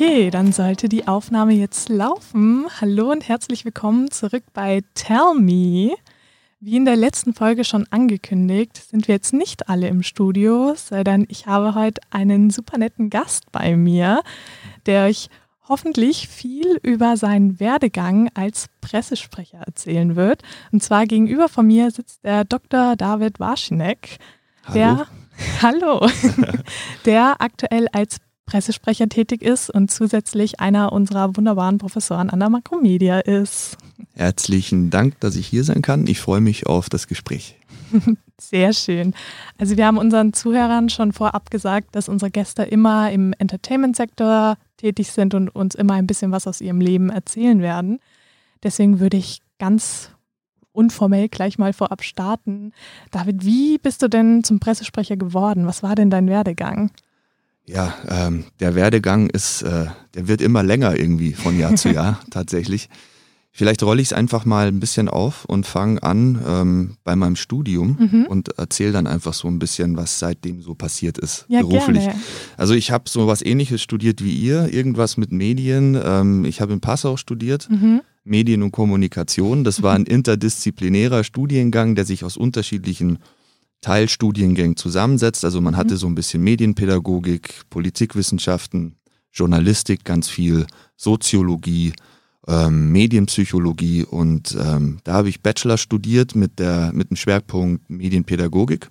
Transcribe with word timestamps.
Okay, 0.00 0.30
dann 0.30 0.50
sollte 0.50 0.88
die 0.88 1.06
Aufnahme 1.06 1.52
jetzt 1.52 1.90
laufen. 1.90 2.64
Hallo 2.80 3.10
und 3.12 3.28
herzlich 3.28 3.66
willkommen 3.66 4.10
zurück 4.10 4.44
bei 4.54 4.80
Tell 4.94 5.34
Me. 5.34 5.94
Wie 6.58 6.76
in 6.76 6.86
der 6.86 6.96
letzten 6.96 7.34
Folge 7.34 7.64
schon 7.64 7.86
angekündigt, 7.90 8.78
sind 8.78 9.08
wir 9.08 9.16
jetzt 9.16 9.34
nicht 9.34 9.68
alle 9.68 9.88
im 9.88 10.02
Studio, 10.02 10.72
sondern 10.74 11.26
ich 11.28 11.46
habe 11.46 11.74
heute 11.74 12.00
einen 12.08 12.48
super 12.48 12.78
netten 12.78 13.10
Gast 13.10 13.52
bei 13.52 13.76
mir, 13.76 14.22
der 14.86 15.04
euch 15.04 15.28
hoffentlich 15.68 16.28
viel 16.28 16.78
über 16.82 17.18
seinen 17.18 17.60
Werdegang 17.60 18.30
als 18.32 18.68
Pressesprecher 18.80 19.58
erzählen 19.58 20.16
wird. 20.16 20.40
Und 20.72 20.82
zwar 20.82 21.04
gegenüber 21.04 21.50
von 21.50 21.66
mir 21.66 21.90
sitzt 21.90 22.24
der 22.24 22.44
Dr. 22.44 22.96
David 22.96 23.38
Warschenek, 23.38 24.16
der 24.72 25.06
Hallo, 25.62 26.08
der 27.04 27.36
aktuell 27.38 27.86
als 27.92 28.16
Pressesprecher 28.50 29.08
tätig 29.08 29.42
ist 29.42 29.70
und 29.70 29.92
zusätzlich 29.92 30.58
einer 30.58 30.92
unserer 30.92 31.36
wunderbaren 31.36 31.78
Professoren 31.78 32.30
an 32.30 32.40
der 32.40 32.50
Makromedia 32.50 33.20
ist. 33.20 33.78
Herzlichen 34.14 34.90
Dank, 34.90 35.20
dass 35.20 35.36
ich 35.36 35.46
hier 35.46 35.62
sein 35.62 35.82
kann. 35.82 36.08
Ich 36.08 36.20
freue 36.20 36.40
mich 36.40 36.66
auf 36.66 36.88
das 36.88 37.06
Gespräch. 37.06 37.56
Sehr 38.40 38.72
schön. 38.72 39.14
Also 39.56 39.76
wir 39.76 39.86
haben 39.86 39.98
unseren 39.98 40.32
Zuhörern 40.32 40.88
schon 40.88 41.12
vorab 41.12 41.52
gesagt, 41.52 41.94
dass 41.94 42.08
unsere 42.08 42.32
Gäste 42.32 42.64
immer 42.64 43.12
im 43.12 43.34
Entertainment-Sektor 43.38 44.56
tätig 44.78 45.12
sind 45.12 45.34
und 45.34 45.48
uns 45.50 45.76
immer 45.76 45.94
ein 45.94 46.08
bisschen 46.08 46.32
was 46.32 46.48
aus 46.48 46.60
ihrem 46.60 46.80
Leben 46.80 47.08
erzählen 47.08 47.60
werden. 47.60 48.00
Deswegen 48.64 48.98
würde 48.98 49.16
ich 49.16 49.42
ganz 49.60 50.10
unformell 50.72 51.28
gleich 51.28 51.56
mal 51.56 51.72
vorab 51.72 52.02
starten. 52.02 52.72
David, 53.12 53.44
wie 53.44 53.78
bist 53.78 54.02
du 54.02 54.08
denn 54.08 54.42
zum 54.42 54.58
Pressesprecher 54.58 55.16
geworden? 55.16 55.66
Was 55.66 55.84
war 55.84 55.94
denn 55.94 56.10
dein 56.10 56.26
Werdegang? 56.28 56.90
Ja, 57.72 57.94
ähm, 58.08 58.44
der 58.58 58.74
Werdegang 58.74 59.30
ist, 59.30 59.62
äh, 59.62 59.86
der 60.14 60.28
wird 60.28 60.40
immer 60.40 60.62
länger 60.62 60.98
irgendwie 60.98 61.32
von 61.32 61.58
Jahr 61.58 61.76
zu 61.76 61.88
Jahr 61.92 62.20
tatsächlich. 62.30 62.88
Vielleicht 63.52 63.82
rolle 63.82 64.00
ich 64.00 64.08
es 64.08 64.12
einfach 64.12 64.44
mal 64.44 64.68
ein 64.68 64.78
bisschen 64.78 65.08
auf 65.08 65.44
und 65.44 65.66
fange 65.66 66.02
an 66.02 66.40
ähm, 66.46 66.96
bei 67.02 67.16
meinem 67.16 67.34
Studium 67.34 67.96
mhm. 67.98 68.26
und 68.26 68.58
erzähle 68.58 68.92
dann 68.92 69.06
einfach 69.06 69.34
so 69.34 69.48
ein 69.48 69.58
bisschen, 69.58 69.96
was 69.96 70.20
seitdem 70.20 70.62
so 70.62 70.74
passiert 70.74 71.18
ist, 71.18 71.46
ja, 71.48 71.60
beruflich. 71.60 72.04
Gerne. 72.04 72.20
Also 72.56 72.74
ich 72.74 72.92
habe 72.92 73.04
so 73.08 73.26
was 73.26 73.42
ähnliches 73.42 73.82
studiert 73.82 74.22
wie 74.22 74.34
ihr, 74.34 74.72
irgendwas 74.72 75.16
mit 75.16 75.32
Medien. 75.32 76.00
Ähm, 76.02 76.44
ich 76.44 76.60
habe 76.60 76.72
in 76.72 76.80
Passau 76.80 77.16
studiert, 77.16 77.68
mhm. 77.70 78.02
Medien 78.22 78.62
und 78.62 78.70
Kommunikation. 78.70 79.64
Das 79.64 79.82
war 79.82 79.94
ein 79.94 80.04
interdisziplinärer 80.06 81.24
Studiengang, 81.24 81.96
der 81.96 82.04
sich 82.04 82.24
aus 82.24 82.36
unterschiedlichen 82.36 83.18
Teilstudiengängen 83.80 84.76
zusammensetzt. 84.76 85.44
Also 85.44 85.60
man 85.60 85.76
hatte 85.76 85.94
mhm. 85.94 85.98
so 85.98 86.06
ein 86.06 86.14
bisschen 86.14 86.42
Medienpädagogik, 86.42 87.62
Politikwissenschaften, 87.70 88.96
Journalistik, 89.32 90.04
ganz 90.04 90.28
viel 90.28 90.66
Soziologie, 90.96 91.92
ähm, 92.46 92.90
Medienpsychologie 92.90 94.04
und 94.04 94.56
ähm, 94.60 94.98
da 95.04 95.14
habe 95.14 95.28
ich 95.28 95.42
Bachelor 95.42 95.78
studiert 95.78 96.34
mit, 96.34 96.58
der, 96.58 96.90
mit 96.92 97.10
dem 97.10 97.16
Schwerpunkt 97.16 97.88
Medienpädagogik 97.88 98.90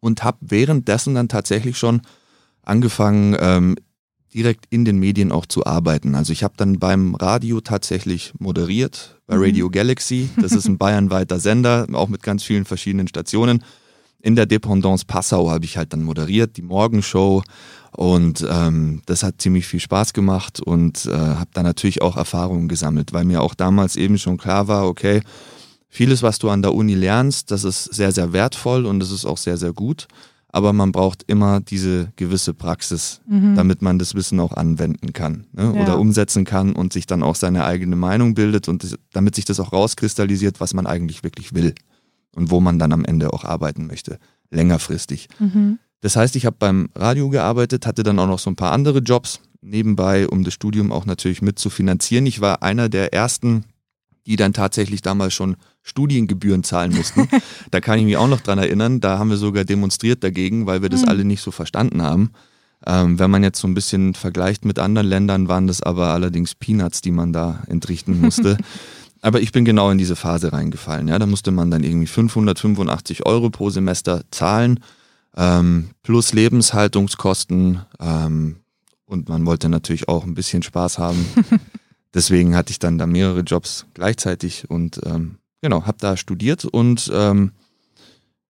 und 0.00 0.24
habe 0.24 0.38
währenddessen 0.40 1.14
dann 1.14 1.28
tatsächlich 1.28 1.76
schon 1.76 2.02
angefangen, 2.62 3.36
ähm, 3.38 3.76
direkt 4.32 4.66
in 4.70 4.84
den 4.84 4.98
Medien 4.98 5.32
auch 5.32 5.46
zu 5.46 5.64
arbeiten. 5.64 6.14
Also 6.14 6.32
ich 6.32 6.44
habe 6.44 6.54
dann 6.56 6.78
beim 6.78 7.14
Radio 7.14 7.60
tatsächlich 7.60 8.32
moderiert, 8.38 9.20
bei 9.26 9.36
mhm. 9.36 9.42
Radio 9.42 9.70
Galaxy. 9.70 10.28
Das 10.40 10.52
ist 10.52 10.66
ein 10.66 10.78
bayernweiter 10.78 11.40
Sender, 11.40 11.86
auch 11.92 12.08
mit 12.08 12.22
ganz 12.22 12.42
vielen 12.42 12.64
verschiedenen 12.64 13.08
Stationen 13.08 13.62
in 14.28 14.36
der 14.36 14.44
Dependance 14.44 15.06
Passau 15.06 15.50
habe 15.50 15.64
ich 15.64 15.78
halt 15.78 15.94
dann 15.94 16.02
moderiert, 16.02 16.58
die 16.58 16.62
Morgenshow. 16.62 17.42
Und 17.92 18.46
ähm, 18.48 19.00
das 19.06 19.22
hat 19.22 19.40
ziemlich 19.40 19.66
viel 19.66 19.80
Spaß 19.80 20.12
gemacht 20.12 20.60
und 20.60 21.06
äh, 21.06 21.12
habe 21.12 21.48
da 21.54 21.62
natürlich 21.62 22.02
auch 22.02 22.18
Erfahrungen 22.18 22.68
gesammelt, 22.68 23.14
weil 23.14 23.24
mir 23.24 23.40
auch 23.40 23.54
damals 23.54 23.96
eben 23.96 24.18
schon 24.18 24.36
klar 24.36 24.68
war, 24.68 24.86
okay, 24.86 25.22
vieles, 25.88 26.22
was 26.22 26.38
du 26.38 26.50
an 26.50 26.60
der 26.60 26.74
Uni 26.74 26.94
lernst, 26.94 27.50
das 27.50 27.64
ist 27.64 27.84
sehr, 27.84 28.12
sehr 28.12 28.34
wertvoll 28.34 28.84
und 28.84 29.00
das 29.00 29.10
ist 29.10 29.24
auch 29.24 29.38
sehr, 29.38 29.56
sehr 29.56 29.72
gut. 29.72 30.06
Aber 30.50 30.74
man 30.74 30.92
braucht 30.92 31.24
immer 31.26 31.60
diese 31.60 32.12
gewisse 32.16 32.52
Praxis, 32.52 33.22
mhm. 33.26 33.54
damit 33.54 33.80
man 33.80 33.98
das 33.98 34.14
Wissen 34.14 34.40
auch 34.40 34.52
anwenden 34.52 35.14
kann 35.14 35.46
ne? 35.52 35.72
ja. 35.74 35.82
oder 35.82 35.98
umsetzen 35.98 36.44
kann 36.44 36.74
und 36.74 36.92
sich 36.92 37.06
dann 37.06 37.22
auch 37.22 37.34
seine 37.34 37.64
eigene 37.64 37.96
Meinung 37.96 38.34
bildet 38.34 38.68
und 38.68 38.84
das, 38.84 38.94
damit 39.14 39.36
sich 39.36 39.46
das 39.46 39.58
auch 39.58 39.72
rauskristallisiert, 39.72 40.60
was 40.60 40.74
man 40.74 40.86
eigentlich 40.86 41.24
wirklich 41.24 41.54
will 41.54 41.74
und 42.38 42.50
wo 42.50 42.60
man 42.60 42.78
dann 42.78 42.92
am 42.92 43.04
Ende 43.04 43.32
auch 43.32 43.44
arbeiten 43.44 43.86
möchte, 43.86 44.18
längerfristig. 44.50 45.28
Mhm. 45.40 45.78
Das 46.00 46.14
heißt, 46.14 46.36
ich 46.36 46.46
habe 46.46 46.56
beim 46.58 46.88
Radio 46.94 47.28
gearbeitet, 47.28 47.84
hatte 47.84 48.04
dann 48.04 48.18
auch 48.20 48.28
noch 48.28 48.38
so 48.38 48.48
ein 48.48 48.56
paar 48.56 48.72
andere 48.72 49.00
Jobs 49.00 49.40
nebenbei, 49.60 50.28
um 50.28 50.44
das 50.44 50.54
Studium 50.54 50.92
auch 50.92 51.04
natürlich 51.04 51.42
mit 51.42 51.58
zu 51.58 51.68
finanzieren. 51.68 52.26
Ich 52.26 52.40
war 52.40 52.62
einer 52.62 52.88
der 52.88 53.12
ersten, 53.12 53.64
die 54.24 54.36
dann 54.36 54.52
tatsächlich 54.52 55.02
damals 55.02 55.34
schon 55.34 55.56
Studiengebühren 55.82 56.62
zahlen 56.62 56.94
mussten. 56.94 57.28
da 57.72 57.80
kann 57.80 57.98
ich 57.98 58.04
mich 58.04 58.16
auch 58.16 58.28
noch 58.28 58.40
dran 58.40 58.58
erinnern. 58.58 59.00
Da 59.00 59.18
haben 59.18 59.30
wir 59.30 59.36
sogar 59.36 59.64
demonstriert 59.64 60.22
dagegen, 60.22 60.66
weil 60.66 60.80
wir 60.80 60.88
das 60.90 61.02
mhm. 61.02 61.08
alle 61.08 61.24
nicht 61.24 61.42
so 61.42 61.50
verstanden 61.50 62.02
haben. 62.02 62.30
Ähm, 62.86 63.18
wenn 63.18 63.32
man 63.32 63.42
jetzt 63.42 63.58
so 63.58 63.66
ein 63.66 63.74
bisschen 63.74 64.14
vergleicht 64.14 64.64
mit 64.64 64.78
anderen 64.78 65.08
Ländern, 65.08 65.48
waren 65.48 65.66
das 65.66 65.82
aber 65.82 66.08
allerdings 66.08 66.54
Peanuts, 66.54 67.00
die 67.00 67.10
man 67.10 67.32
da 67.32 67.64
entrichten 67.66 68.20
musste. 68.20 68.56
Aber 69.20 69.40
ich 69.40 69.52
bin 69.52 69.64
genau 69.64 69.90
in 69.90 69.98
diese 69.98 70.16
Phase 70.16 70.52
reingefallen. 70.52 71.08
Ja, 71.08 71.18
da 71.18 71.26
musste 71.26 71.50
man 71.50 71.70
dann 71.70 71.82
irgendwie 71.82 72.06
585 72.06 73.26
Euro 73.26 73.50
pro 73.50 73.70
Semester 73.70 74.22
zahlen, 74.30 74.80
ähm, 75.36 75.90
plus 76.02 76.32
Lebenshaltungskosten. 76.32 77.82
Ähm, 78.00 78.56
und 79.06 79.28
man 79.28 79.46
wollte 79.46 79.68
natürlich 79.68 80.08
auch 80.08 80.24
ein 80.24 80.34
bisschen 80.34 80.62
Spaß 80.62 80.98
haben. 80.98 81.24
Deswegen 82.14 82.56
hatte 82.56 82.70
ich 82.70 82.78
dann 82.78 82.98
da 82.98 83.06
mehrere 83.06 83.40
Jobs 83.40 83.86
gleichzeitig 83.94 84.70
und 84.70 85.00
ähm, 85.04 85.38
genau, 85.60 85.84
habe 85.84 85.98
da 86.00 86.16
studiert 86.16 86.64
und 86.64 87.10
ähm, 87.12 87.52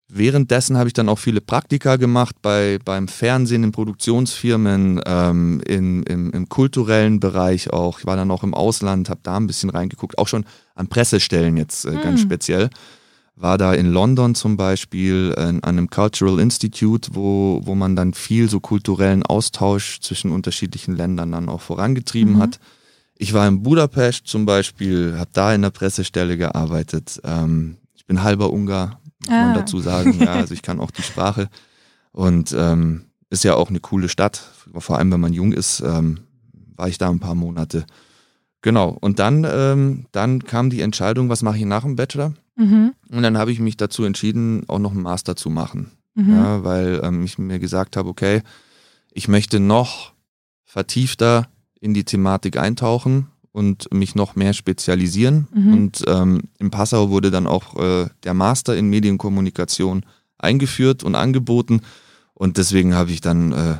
Währenddessen 0.08 0.76
habe 0.78 0.88
ich 0.88 0.92
dann 0.92 1.08
auch 1.08 1.18
viele 1.18 1.40
Praktika 1.40 1.96
gemacht 1.96 2.36
bei, 2.40 2.78
beim 2.84 3.08
Fernsehen, 3.08 3.64
in 3.64 3.72
Produktionsfirmen, 3.72 5.00
ähm, 5.04 5.60
in, 5.66 6.04
im, 6.04 6.30
im, 6.30 6.48
kulturellen 6.48 7.18
Bereich 7.18 7.72
auch. 7.72 7.98
Ich 7.98 8.06
war 8.06 8.14
dann 8.14 8.30
auch 8.30 8.44
im 8.44 8.54
Ausland, 8.54 9.10
habe 9.10 9.20
da 9.24 9.36
ein 9.36 9.48
bisschen 9.48 9.68
reingeguckt, 9.68 10.16
auch 10.18 10.28
schon 10.28 10.44
an 10.76 10.86
Pressestellen 10.86 11.56
jetzt 11.56 11.86
äh, 11.86 11.96
ganz 12.00 12.20
speziell. 12.20 12.70
War 13.34 13.58
da 13.58 13.74
in 13.74 13.90
London 13.90 14.36
zum 14.36 14.56
Beispiel 14.56 15.34
äh, 15.36 15.40
an 15.40 15.62
einem 15.64 15.90
Cultural 15.90 16.38
Institute, 16.38 17.10
wo, 17.14 17.60
wo 17.64 17.74
man 17.74 17.96
dann 17.96 18.14
viel 18.14 18.48
so 18.48 18.60
kulturellen 18.60 19.24
Austausch 19.24 20.00
zwischen 20.00 20.30
unterschiedlichen 20.30 20.94
Ländern 20.94 21.32
dann 21.32 21.48
auch 21.48 21.62
vorangetrieben 21.62 22.34
mhm. 22.34 22.42
hat. 22.42 22.60
Ich 23.18 23.32
war 23.32 23.48
in 23.48 23.64
Budapest 23.64 24.28
zum 24.28 24.46
Beispiel, 24.46 25.16
habe 25.18 25.30
da 25.32 25.52
in 25.52 25.62
der 25.62 25.70
Pressestelle 25.70 26.36
gearbeitet. 26.36 27.20
Ähm, 27.24 27.78
ich 27.96 28.06
bin 28.06 28.22
halber 28.22 28.52
Ungar, 28.52 29.00
muss 29.20 29.30
ah. 29.30 29.46
man 29.46 29.54
dazu 29.54 29.80
sagen. 29.80 30.18
Ja, 30.20 30.34
also 30.34 30.54
ich 30.54 30.62
kann 30.62 30.80
auch 30.80 30.90
die 30.90 31.02
Sprache 31.02 31.48
und 32.12 32.54
ähm, 32.56 33.06
ist 33.30 33.44
ja 33.44 33.54
auch 33.54 33.70
eine 33.70 33.80
coole 33.80 34.08
Stadt, 34.08 34.42
vor 34.78 34.98
allem 34.98 35.12
wenn 35.12 35.20
man 35.20 35.32
jung 35.32 35.52
ist, 35.52 35.80
ähm, 35.80 36.20
war 36.76 36.88
ich 36.88 36.98
da 36.98 37.10
ein 37.10 37.20
paar 37.20 37.34
Monate. 37.34 37.86
Genau, 38.62 38.96
und 39.00 39.18
dann, 39.18 39.46
ähm, 39.48 40.06
dann 40.12 40.42
kam 40.42 40.70
die 40.70 40.80
Entscheidung, 40.80 41.28
was 41.28 41.42
mache 41.42 41.58
ich 41.58 41.64
nach 41.64 41.82
dem 41.82 41.96
Bachelor? 41.96 42.34
Mhm. 42.56 42.94
Und 43.10 43.22
dann 43.22 43.38
habe 43.38 43.52
ich 43.52 43.60
mich 43.60 43.76
dazu 43.76 44.04
entschieden, 44.04 44.64
auch 44.68 44.78
noch 44.78 44.92
einen 44.92 45.02
Master 45.02 45.36
zu 45.36 45.50
machen. 45.50 45.92
Mhm. 46.14 46.34
Ja, 46.34 46.64
weil 46.64 47.00
ähm, 47.02 47.24
ich 47.24 47.38
mir 47.38 47.58
gesagt 47.58 47.96
habe, 47.96 48.08
okay, 48.08 48.42
ich 49.12 49.28
möchte 49.28 49.60
noch 49.60 50.12
vertiefter 50.64 51.48
in 51.80 51.94
die 51.94 52.04
Thematik 52.04 52.56
eintauchen 52.56 53.28
und 53.56 53.90
mich 53.90 54.14
noch 54.14 54.36
mehr 54.36 54.52
spezialisieren. 54.52 55.48
Mhm. 55.54 55.72
Und 55.72 56.04
ähm, 56.06 56.42
in 56.58 56.70
Passau 56.70 57.08
wurde 57.08 57.30
dann 57.30 57.46
auch 57.46 57.74
äh, 57.76 58.06
der 58.22 58.34
Master 58.34 58.76
in 58.76 58.90
Medienkommunikation 58.90 60.04
eingeführt 60.36 61.02
und 61.02 61.14
angeboten. 61.14 61.80
Und 62.34 62.58
deswegen 62.58 62.94
habe 62.94 63.12
ich 63.12 63.22
dann 63.22 63.52
äh, 63.52 63.76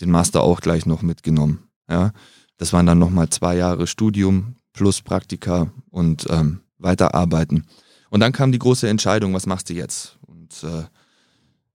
den 0.00 0.10
Master 0.10 0.42
auch 0.42 0.60
gleich 0.60 0.84
noch 0.84 1.02
mitgenommen. 1.02 1.60
Ja, 1.88 2.10
das 2.58 2.72
waren 2.72 2.86
dann 2.86 2.98
nochmal 2.98 3.30
zwei 3.30 3.54
Jahre 3.54 3.86
Studium 3.86 4.56
plus 4.72 5.00
Praktika 5.00 5.70
und 5.90 6.26
ähm, 6.28 6.62
weiterarbeiten. 6.78 7.66
Und 8.10 8.18
dann 8.18 8.32
kam 8.32 8.50
die 8.50 8.58
große 8.58 8.88
Entscheidung, 8.88 9.32
was 9.32 9.46
machst 9.46 9.70
du 9.70 9.74
jetzt? 9.74 10.18
Und 10.26 10.64
äh, 10.64 10.86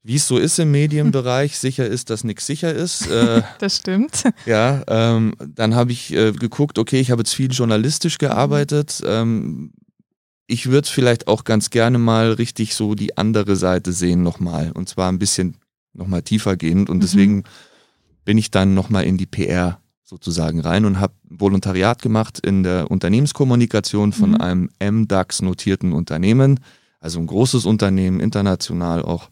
wie 0.05 0.17
es 0.17 0.27
so 0.27 0.37
ist 0.37 0.59
im 0.59 0.69
Medienbereich, 0.69 1.57
sicher 1.57 1.87
ist, 1.87 2.11
dass 2.11 2.23
nichts 2.23 2.45
sicher 2.45 2.71
ist. 2.71 3.07
Äh, 3.07 3.41
das 3.59 3.77
stimmt. 3.77 4.23
Ja, 4.45 4.83
ähm, 4.87 5.33
dann 5.39 5.73
habe 5.73 5.91
ich 5.91 6.13
äh, 6.13 6.31
geguckt, 6.31 6.77
okay, 6.77 6.99
ich 6.99 7.09
habe 7.09 7.21
jetzt 7.21 7.33
viel 7.33 7.51
journalistisch 7.51 8.19
gearbeitet. 8.19 9.01
Ähm, 9.03 9.71
ich 10.45 10.69
würde 10.69 10.87
vielleicht 10.87 11.27
auch 11.27 11.43
ganz 11.43 11.71
gerne 11.71 11.97
mal 11.97 12.33
richtig 12.33 12.75
so 12.75 12.93
die 12.93 13.17
andere 13.17 13.55
Seite 13.55 13.91
sehen 13.91 14.21
nochmal. 14.21 14.71
Und 14.73 14.87
zwar 14.87 15.11
ein 15.11 15.17
bisschen 15.17 15.57
nochmal 15.93 16.21
tiefer 16.21 16.55
gehend. 16.55 16.87
Und 16.87 16.97
mhm. 16.97 17.01
deswegen 17.01 17.43
bin 18.25 18.37
ich 18.37 18.51
dann 18.51 18.75
nochmal 18.75 19.05
in 19.05 19.17
die 19.17 19.25
PR 19.25 19.79
sozusagen 20.03 20.59
rein 20.59 20.85
und 20.85 20.99
habe 20.99 21.15
Volontariat 21.23 22.03
gemacht 22.03 22.39
in 22.45 22.61
der 22.61 22.91
Unternehmenskommunikation 22.91 24.13
von 24.13 24.31
mhm. 24.31 24.41
einem 24.41 24.69
MDAX 24.79 25.41
notierten 25.41 25.93
Unternehmen. 25.93 26.59
Also 26.99 27.19
ein 27.19 27.25
großes 27.25 27.65
Unternehmen, 27.65 28.19
international 28.19 29.01
auch 29.01 29.29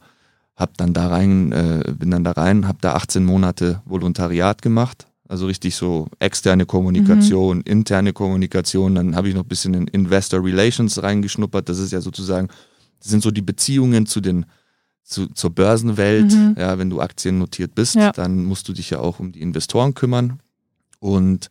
hab 0.56 0.78
dann 0.78 0.94
da 0.94 1.08
rein, 1.08 1.52
äh, 1.52 1.94
bin 1.98 2.12
dann 2.12 2.24
da 2.24 2.32
rein, 2.32 2.68
habe 2.68 2.78
da 2.82 2.94
18 2.94 3.26
Monate 3.26 3.82
Volontariat 3.86 4.62
gemacht, 4.62 5.08
Also 5.28 5.48
richtig 5.48 5.76
so 5.76 6.08
externe 6.20 6.66
Kommunikation, 6.66 7.58
mhm. 7.58 7.64
interne 7.66 8.14
Kommunikation. 8.14 8.96
Dann 8.96 9.16
habe 9.16 9.30
ich 9.30 9.36
noch 9.36 9.44
ein 9.44 9.48
bisschen 9.48 9.74
in 9.74 9.88
Investor 9.88 10.44
Relations 10.44 11.02
reingeschnuppert. 11.02 11.68
Das 11.70 11.80
ist 11.80 11.92
ja 11.92 12.02
sozusagen, 12.02 12.50
das 13.00 13.10
sind 13.10 13.24
so 13.24 13.32
die 13.32 13.42
Beziehungen 13.42 14.06
zu 14.06 14.22
den 14.22 14.46
zu, 15.04 15.28
zur 15.28 15.50
Börsenwelt. 15.50 16.32
Mhm. 16.32 16.56
Ja, 16.58 16.78
wenn 16.78 16.90
du 16.90 17.02
Aktien 17.02 17.38
notiert 17.38 17.76
bist, 17.76 17.96
ja. 17.96 18.12
dann 18.12 18.46
musst 18.46 18.68
du 18.68 18.74
dich 18.74 18.90
ja 18.92 19.00
auch 19.00 19.20
um 19.20 19.32
die 19.32 19.42
Investoren 19.42 19.94
kümmern. 19.94 20.40
Und 21.00 21.50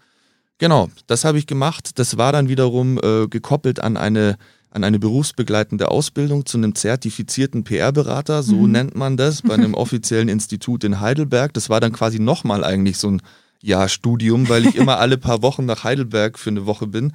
genau, 0.58 0.88
das 1.06 1.25
habe 1.25 1.38
ich 1.38 1.46
gemacht. 1.46 1.98
Das 1.98 2.16
war 2.16 2.32
dann 2.32 2.48
wiederum 2.48 2.98
äh, 3.02 3.26
gekoppelt 3.28 3.81
an 3.81 3.96
eine 3.96 4.37
an 4.72 4.84
eine 4.84 4.98
berufsbegleitende 4.98 5.90
Ausbildung 5.90 6.46
zu 6.46 6.56
einem 6.56 6.74
zertifizierten 6.74 7.62
PR-Berater, 7.62 8.42
so 8.42 8.56
mhm. 8.56 8.72
nennt 8.72 8.96
man 8.96 9.16
das, 9.16 9.42
bei 9.42 9.54
einem 9.54 9.74
offiziellen 9.74 10.28
Institut 10.28 10.82
in 10.84 11.00
Heidelberg. 11.00 11.52
Das 11.52 11.69
war 11.69 11.80
dann 11.80 11.92
quasi 11.92 12.19
nochmal 12.19 12.64
eigentlich 12.64 12.96
so 12.96 13.10
ein 13.10 13.22
Jahr 13.60 13.88
Studium, 13.88 14.48
weil 14.48 14.66
ich 14.66 14.74
immer 14.76 14.98
alle 14.98 15.19
paar 15.19 15.42
Wochen 15.42 15.66
nach 15.66 15.84
Heidelberg 15.84 16.38
für 16.38 16.50
eine 16.50 16.66
Woche 16.66 16.86
bin. 16.86 17.12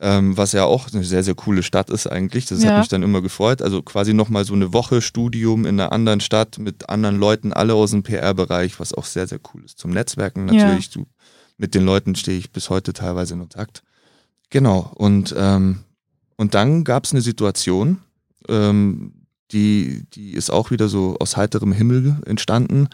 Ähm, 0.00 0.36
was 0.36 0.52
ja 0.52 0.64
auch 0.64 0.92
eine 0.92 1.04
sehr, 1.04 1.22
sehr 1.22 1.36
coole 1.36 1.62
Stadt 1.62 1.88
ist 1.88 2.08
eigentlich. 2.08 2.46
Das 2.46 2.62
ja. 2.62 2.70
hat 2.70 2.78
mich 2.80 2.88
dann 2.88 3.04
immer 3.04 3.22
gefreut. 3.22 3.62
Also 3.62 3.80
quasi 3.80 4.12
nochmal 4.12 4.44
so 4.44 4.54
eine 4.54 4.72
Woche 4.72 5.00
Studium 5.00 5.64
in 5.66 5.78
einer 5.78 5.92
anderen 5.92 6.20
Stadt 6.20 6.58
mit 6.58 6.88
anderen 6.88 7.16
Leuten, 7.16 7.52
alle 7.52 7.74
aus 7.74 7.92
dem 7.92 8.02
PR-Bereich, 8.02 8.80
was 8.80 8.92
auch 8.92 9.04
sehr, 9.04 9.28
sehr 9.28 9.38
cool 9.52 9.64
ist. 9.64 9.78
Zum 9.78 9.92
Netzwerken 9.92 10.46
natürlich. 10.46 10.86
Ja. 10.86 11.02
Du, 11.02 11.06
mit 11.58 11.74
den 11.74 11.84
Leuten 11.84 12.16
stehe 12.16 12.38
ich 12.38 12.50
bis 12.50 12.70
heute 12.70 12.92
teilweise 12.92 13.34
in 13.34 13.40
Kontakt. 13.40 13.84
Genau. 14.50 14.90
Und 14.96 15.32
ähm, 15.38 15.84
und 16.36 16.54
dann 16.54 16.84
gab 16.84 17.04
es 17.04 17.12
eine 17.12 17.20
Situation, 17.20 17.98
ähm, 18.48 19.12
die, 19.52 20.04
die 20.14 20.32
ist 20.32 20.50
auch 20.50 20.70
wieder 20.70 20.88
so 20.88 21.16
aus 21.20 21.36
heiterem 21.36 21.72
Himmel 21.72 22.16
entstanden. 22.26 22.88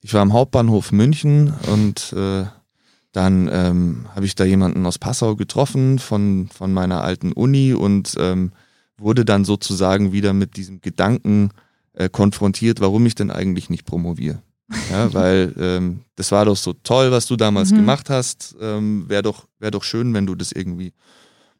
Ich 0.00 0.12
war 0.12 0.20
am 0.20 0.32
Hauptbahnhof 0.32 0.92
München 0.92 1.54
und 1.72 2.12
äh, 2.12 2.44
dann 3.12 3.48
ähm, 3.50 4.06
habe 4.14 4.26
ich 4.26 4.34
da 4.34 4.44
jemanden 4.44 4.84
aus 4.86 4.98
Passau 4.98 5.36
getroffen 5.36 5.98
von, 5.98 6.48
von 6.52 6.72
meiner 6.72 7.02
alten 7.02 7.32
Uni 7.32 7.72
und 7.72 8.14
ähm, 8.18 8.52
wurde 8.98 9.24
dann 9.24 9.44
sozusagen 9.44 10.12
wieder 10.12 10.32
mit 10.32 10.56
diesem 10.56 10.80
Gedanken 10.80 11.50
äh, 11.94 12.08
konfrontiert, 12.08 12.80
warum 12.80 13.06
ich 13.06 13.14
denn 13.14 13.30
eigentlich 13.30 13.70
nicht 13.70 13.84
promoviere. 13.84 14.42
Ja, 14.90 15.12
weil 15.14 15.54
ähm, 15.58 16.00
das 16.16 16.32
war 16.32 16.44
doch 16.44 16.56
so 16.56 16.72
toll, 16.72 17.12
was 17.12 17.26
du 17.26 17.36
damals 17.36 17.70
mhm. 17.70 17.76
gemacht 17.76 18.10
hast. 18.10 18.56
Ähm, 18.60 19.04
Wäre 19.08 19.22
doch, 19.22 19.46
wär 19.58 19.70
doch 19.70 19.84
schön, 19.84 20.12
wenn 20.12 20.26
du 20.26 20.34
das 20.34 20.52
irgendwie 20.52 20.92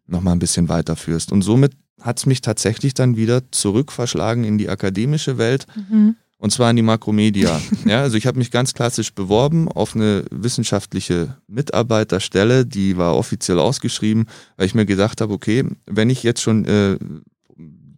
nochmal 0.07 0.35
ein 0.35 0.39
bisschen 0.39 0.69
weiterführst. 0.69 1.33
Und 1.33 1.43
somit 1.43 1.73
hat 2.01 2.19
es 2.19 2.27
mich 2.27 2.41
tatsächlich 2.41 2.95
dann 2.95 3.17
wieder 3.17 3.51
zurückverschlagen 3.51 4.45
in 4.45 4.59
die 4.59 4.69
akademische 4.69 5.39
Welt. 5.39 5.67
Mhm. 5.75 6.17
Und 6.37 6.51
zwar 6.51 6.69
in 6.69 6.77
die 6.77 6.83
Makromedia. 6.83 7.59
ja, 7.87 8.03
also 8.03 8.17
ich 8.17 8.27
habe 8.27 8.39
mich 8.39 8.51
ganz 8.51 8.75
klassisch 8.75 9.15
beworben 9.15 9.69
auf 9.69 9.95
eine 9.95 10.25
wissenschaftliche 10.31 11.39
Mitarbeiterstelle, 11.47 12.67
die 12.67 12.99
war 12.99 13.17
offiziell 13.17 13.59
ausgeschrieben, 13.59 14.27
weil 14.57 14.67
ich 14.67 14.75
mir 14.75 14.85
gedacht 14.85 15.21
habe, 15.23 15.33
okay, 15.33 15.65
wenn 15.87 16.11
ich 16.11 16.23
jetzt 16.23 16.43
schon 16.43 16.67
äh, 16.67 16.99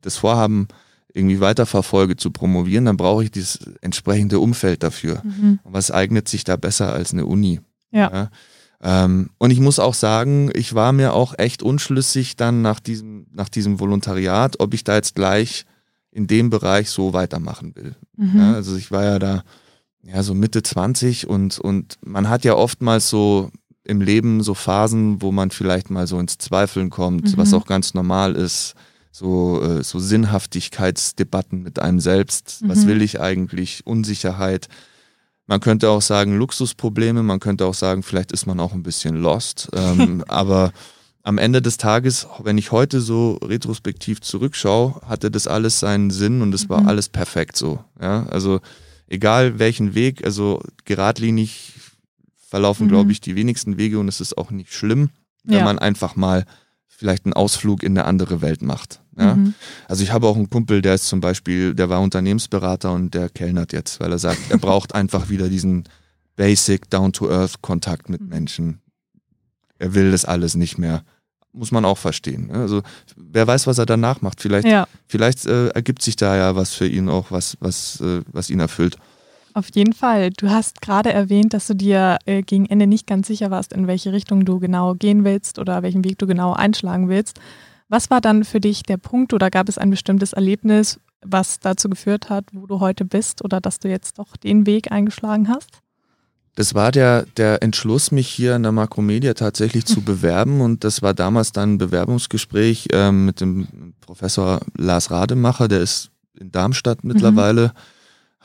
das 0.00 0.17
Vorhaben 0.17 0.69
irgendwie 1.12 1.41
weiterverfolge 1.41 2.17
zu 2.17 2.31
promovieren, 2.31 2.85
dann 2.85 2.99
brauche 2.99 3.25
ich 3.25 3.31
dieses 3.31 3.58
entsprechende 3.81 4.38
Umfeld 4.38 4.82
dafür. 4.82 5.23
Mhm. 5.25 5.58
Und 5.64 5.73
was 5.73 5.91
eignet 5.91 6.29
sich 6.29 6.44
da 6.44 6.56
besser 6.56 6.93
als 6.93 7.12
eine 7.12 7.26
Uni? 7.26 7.61
Ja. 7.91 8.12
ja? 8.12 8.31
Ähm, 8.82 9.31
und 9.38 9.50
ich 9.50 9.61
muss 9.61 9.78
auch 9.78 9.94
sagen, 9.94 10.50
ich 10.55 10.75
war 10.75 10.93
mir 10.93 11.14
auch 11.14 11.34
echt 11.38 11.62
unschlüssig 11.62 12.37
dann 12.37 12.62
nach 12.62 12.81
diesem, 12.81 13.26
nach 13.32 13.49
diesem 13.49 13.81
Volontariat, 13.81 14.61
ob 14.61 14.75
ich 14.75 14.84
da 14.84 14.96
jetzt 14.96 15.14
gleich 15.14 15.64
in 16.11 16.26
dem 16.26 16.50
Bereich 16.50 16.90
so 16.90 17.12
weitermachen 17.12 17.75
will. 17.75 17.94
Mhm. 18.17 18.38
Ja, 18.38 18.52
also 18.55 18.76
ich 18.76 18.90
war 18.90 19.05
ja 19.05 19.19
da 19.19 19.43
ja 20.02 20.23
so 20.23 20.34
Mitte 20.34 20.62
20 20.62 21.26
und, 21.26 21.58
und 21.58 21.99
man 22.05 22.28
hat 22.28 22.44
ja 22.44 22.55
oftmals 22.55 23.11
so 23.11 23.50
im 23.84 24.00
Leben 24.00 24.43
so 24.43 24.55
Phasen, 24.55 25.22
wo 25.22 25.32
man 25.32 25.50
vielleicht 25.50 25.90
mal 25.90 26.06
so 26.06 26.19
ins 26.19 26.38
Zweifeln 26.38 26.90
kommt, 26.90 27.32
mhm. 27.32 27.37
was 27.37 27.55
auch 27.55 27.67
ganz 27.67 27.94
normal 27.94 28.34
ist. 28.34 28.75
So, 29.12 29.62
äh, 29.62 29.82
so 29.82 29.99
Sinnhaftigkeitsdebatten 29.99 31.62
mit 31.62 31.79
einem 31.79 32.00
selbst. 32.00 32.62
Mhm. 32.62 32.69
Was 32.69 32.87
will 32.87 33.00
ich 33.00 33.20
eigentlich? 33.20 33.87
Unsicherheit. 33.87 34.69
Man 35.46 35.60
könnte 35.60 35.90
auch 35.90 36.02
sagen 36.02 36.38
Luxusprobleme, 36.38 37.22
man 37.22 37.40
könnte 37.40 37.66
auch 37.66 37.75
sagen, 37.75 38.02
vielleicht 38.02 38.32
ist 38.32 38.46
man 38.46 38.58
auch 38.58 38.72
ein 38.72 38.82
bisschen 38.82 39.16
lost. 39.16 39.69
Ähm, 39.75 40.25
aber 40.28 40.72
am 41.22 41.38
Ende 41.38 41.62
des 41.62 41.76
Tages, 41.76 42.26
wenn 42.43 42.58
ich 42.58 42.72
heute 42.72 43.00
so 43.00 43.38
retrospektiv 43.43 44.20
zurückschaue, 44.20 45.00
hatte 45.06 45.31
das 45.31 45.46
alles 45.46 45.81
seinen 45.81 46.10
Sinn 46.10 46.43
und 46.43 46.54
es 46.54 46.69
war 46.69 46.82
mhm. 46.82 46.88
alles 46.88 47.08
perfekt 47.08 47.56
so. 47.56 47.82
Ja, 48.00 48.26
also 48.26 48.60
egal 49.08 49.58
welchen 49.58 49.94
Weg, 49.94 50.25
also 50.25 50.62
geradlinig 50.84 51.75
verlaufen, 52.37 52.87
mhm. 52.87 52.90
glaube 52.90 53.12
ich, 53.12 53.20
die 53.20 53.34
wenigsten 53.34 53.76
Wege 53.76 53.98
und 53.98 54.08
es 54.08 54.20
ist 54.20 54.38
auch 54.38 54.50
nicht 54.50 54.72
schlimm, 54.72 55.10
wenn 55.44 55.58
ja. 55.58 55.64
man 55.64 55.78
einfach 55.78 56.16
mal 56.16 56.44
vielleicht 56.96 57.26
einen 57.26 57.34
Ausflug 57.34 57.82
in 57.82 57.96
eine 57.96 58.06
andere 58.06 58.40
Welt 58.40 58.62
macht. 58.62 59.00
Ja? 59.19 59.34
Mhm. 59.34 59.54
Also 59.88 60.02
ich 60.02 60.12
habe 60.12 60.26
auch 60.26 60.37
einen 60.37 60.50
Kumpel, 60.50 60.82
der 60.82 60.94
ist 60.94 61.08
zum 61.08 61.20
Beispiel, 61.20 61.75
der 61.75 61.88
war 61.88 62.00
Unternehmensberater 62.00 62.93
und 62.93 63.14
der 63.14 63.28
kellnert 63.28 63.72
jetzt, 63.72 64.00
weil 64.00 64.12
er 64.12 64.19
sagt, 64.19 64.38
er 64.50 64.58
braucht 64.58 64.94
einfach 64.94 65.28
wieder 65.28 65.48
diesen 65.48 65.84
Basic 66.37 66.90
Down-to-Earth-Kontakt 66.90 68.08
mit 68.08 68.22
mhm. 68.22 68.28
Menschen. 68.28 68.81
Er 69.78 69.94
will 69.94 70.10
das 70.10 70.25
alles 70.25 70.54
nicht 70.54 70.78
mehr. 70.78 71.04
Muss 71.52 71.70
man 71.70 71.84
auch 71.84 71.98
verstehen. 71.98 72.48
Ne? 72.48 72.54
Also 72.54 72.82
wer 73.16 73.46
weiß, 73.46 73.66
was 73.66 73.78
er 73.78 73.87
danach 73.87 74.20
macht. 74.20 74.40
Vielleicht, 74.43 74.69
ja. 74.69 74.87
vielleicht 75.06 75.46
äh, 75.46 75.69
ergibt 75.69 76.02
sich 76.02 76.16
da 76.16 76.37
ja 76.37 76.54
was 76.54 76.75
für 76.75 76.87
ihn 76.87 77.08
auch, 77.08 77.31
was, 77.31 77.56
was, 77.60 78.00
äh, 78.00 78.20
was 78.31 78.50
ihn 78.50 78.60
erfüllt. 78.60 78.98
Auf 79.56 79.70
jeden 79.75 79.94
Fall. 79.94 80.32
Du 80.32 80.50
hast 80.50 80.82
gerade 80.82 81.14
erwähnt, 81.14 81.55
dass 81.55 81.67
du 81.67 81.73
dir 81.73 82.19
äh, 82.26 82.43
gegen 82.43 82.67
Ende 82.67 82.87
nicht 82.87 83.06
ganz 83.06 83.26
sicher 83.26 83.50
warst, 83.50 83.73
in 83.73 83.87
welche 83.87 84.12
Richtung 84.12 84.44
du 84.44 84.58
genau 84.58 84.94
gehen 84.94 85.25
willst 85.25 85.58
oder 85.58 85.82
welchen 85.82 86.05
Weg 86.05 86.19
du 86.19 86.26
genau 86.26 86.53
einschlagen 86.53 87.08
willst. 87.08 87.41
Was 87.88 88.11
war 88.11 88.20
dann 88.20 88.44
für 88.44 88.61
dich 88.61 88.82
der 88.82 88.99
Punkt 88.99 89.32
oder 89.32 89.49
gab 89.49 89.70
es 89.70 89.79
ein 89.79 89.88
bestimmtes 89.88 90.35
Erlebnis, 90.35 91.00
was 91.23 91.58
dazu 91.58 91.88
geführt 91.88 92.29
hat, 92.29 92.44
wo 92.53 92.67
du 92.67 92.81
heute 92.81 93.06
bist 93.06 93.43
oder 93.43 93.62
dass 93.62 93.79
du 93.79 93.88
jetzt 93.88 94.19
doch 94.19 94.37
den 94.37 94.67
Weg 94.67 94.93
eingeschlagen 94.93 95.49
hast? 95.49 95.70
Das 96.55 96.75
war 96.75 96.93
der, 96.93 97.25
der 97.38 97.62
Entschluss, 97.62 98.12
mich 98.12 98.29
hier 98.29 98.56
in 98.56 98.62
der 98.62 98.73
Makromedia 98.73 99.32
tatsächlich 99.32 99.87
zu 99.87 100.00
bewerben. 100.05 100.61
Und 100.61 100.85
das 100.85 101.00
war 101.00 101.14
damals 101.14 101.53
dann 101.53 101.76
ein 101.76 101.79
Bewerbungsgespräch 101.79 102.88
ähm, 102.93 103.25
mit 103.25 103.41
dem 103.41 103.94
Professor 104.03 104.61
Lars 104.76 105.11
Rademacher, 105.11 105.67
der 105.67 105.81
ist 105.81 106.11
in 106.38 106.53
Darmstadt 106.53 107.05
mhm. 107.05 107.13
mittlerweile, 107.15 107.69
mhm. 107.69 107.95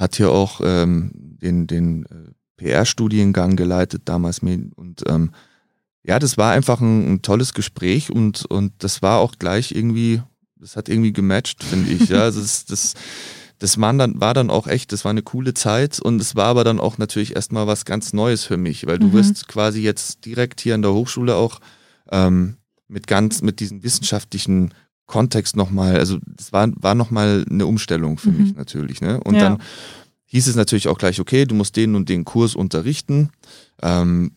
Hat 0.02 0.16
hier 0.16 0.32
auch 0.32 0.62
ähm, 0.64 1.12
den, 1.14 1.68
den 1.68 2.06
äh, 2.08 2.32
PR-Studiengang 2.58 3.56
geleitet 3.56 4.04
damals. 4.06 4.40
Und 4.40 5.04
ähm, 5.08 5.32
ja, 6.04 6.18
das 6.18 6.38
war 6.38 6.52
einfach 6.54 6.82
ein, 6.82 7.14
ein, 7.14 7.22
tolles 7.22 7.54
Gespräch 7.54 8.12
und, 8.12 8.46
und 8.46 8.74
das 8.80 9.04
war 9.04 9.20
auch 9.20 9.34
gleich 9.38 9.72
irgendwie, 9.72 10.24
das 10.56 10.76
hat 10.76 10.90
irgendwie 10.90 11.14
gematcht, 11.14 11.64
finde 11.64 11.92
ich. 11.92 12.10
Ja, 12.10 12.24
also 12.24 12.42
das, 12.42 12.66
das, 12.66 12.96
das 13.60 13.80
war 13.80 13.94
dann, 13.94 14.20
war 14.20 14.34
dann 14.34 14.50
auch 14.50 14.66
echt, 14.66 14.92
das 14.92 15.06
war 15.06 15.12
eine 15.12 15.22
coole 15.22 15.54
Zeit 15.54 16.00
und 16.00 16.20
es 16.20 16.36
war 16.36 16.48
aber 16.48 16.64
dann 16.64 16.80
auch 16.80 16.98
natürlich 16.98 17.36
erstmal 17.36 17.68
was 17.68 17.86
ganz 17.86 18.12
Neues 18.12 18.44
für 18.44 18.58
mich, 18.58 18.88
weil 18.88 18.98
du 18.98 19.08
mhm. 19.08 19.14
wirst 19.14 19.48
quasi 19.48 19.82
jetzt 19.82 20.26
direkt 20.26 20.62
hier 20.62 20.74
an 20.74 20.82
der 20.82 20.94
Hochschule 20.94 21.36
auch 21.36 21.60
ähm, 22.10 22.58
mit 22.88 23.06
ganz, 23.06 23.44
mit 23.44 23.60
diesem 23.60 23.84
wissenschaftlichen 23.84 24.74
Kontext 25.12 25.58
nochmal, 25.58 25.98
also 25.98 26.20
das 26.26 26.54
war, 26.54 26.70
war 26.76 26.96
nochmal 26.96 27.46
eine 27.50 27.66
Umstellung 27.66 28.18
für 28.18 28.32
mhm. 28.32 28.42
mich 28.42 28.56
natürlich. 28.56 29.02
Ne? 29.02 29.20
Und 29.22 29.36
ja. 29.36 29.42
dann 29.42 29.58
hieß 30.28 30.48
es 30.48 30.56
natürlich 30.56 30.88
auch 30.88 30.98
gleich, 30.98 31.20
okay, 31.20 31.44
du 31.46 31.54
musst 31.54 31.76
den 31.76 31.96
und 31.96 32.08
den 32.08 32.24
Kurs 32.24 32.56
unterrichten. 32.56 33.30
Ähm, 33.82 34.32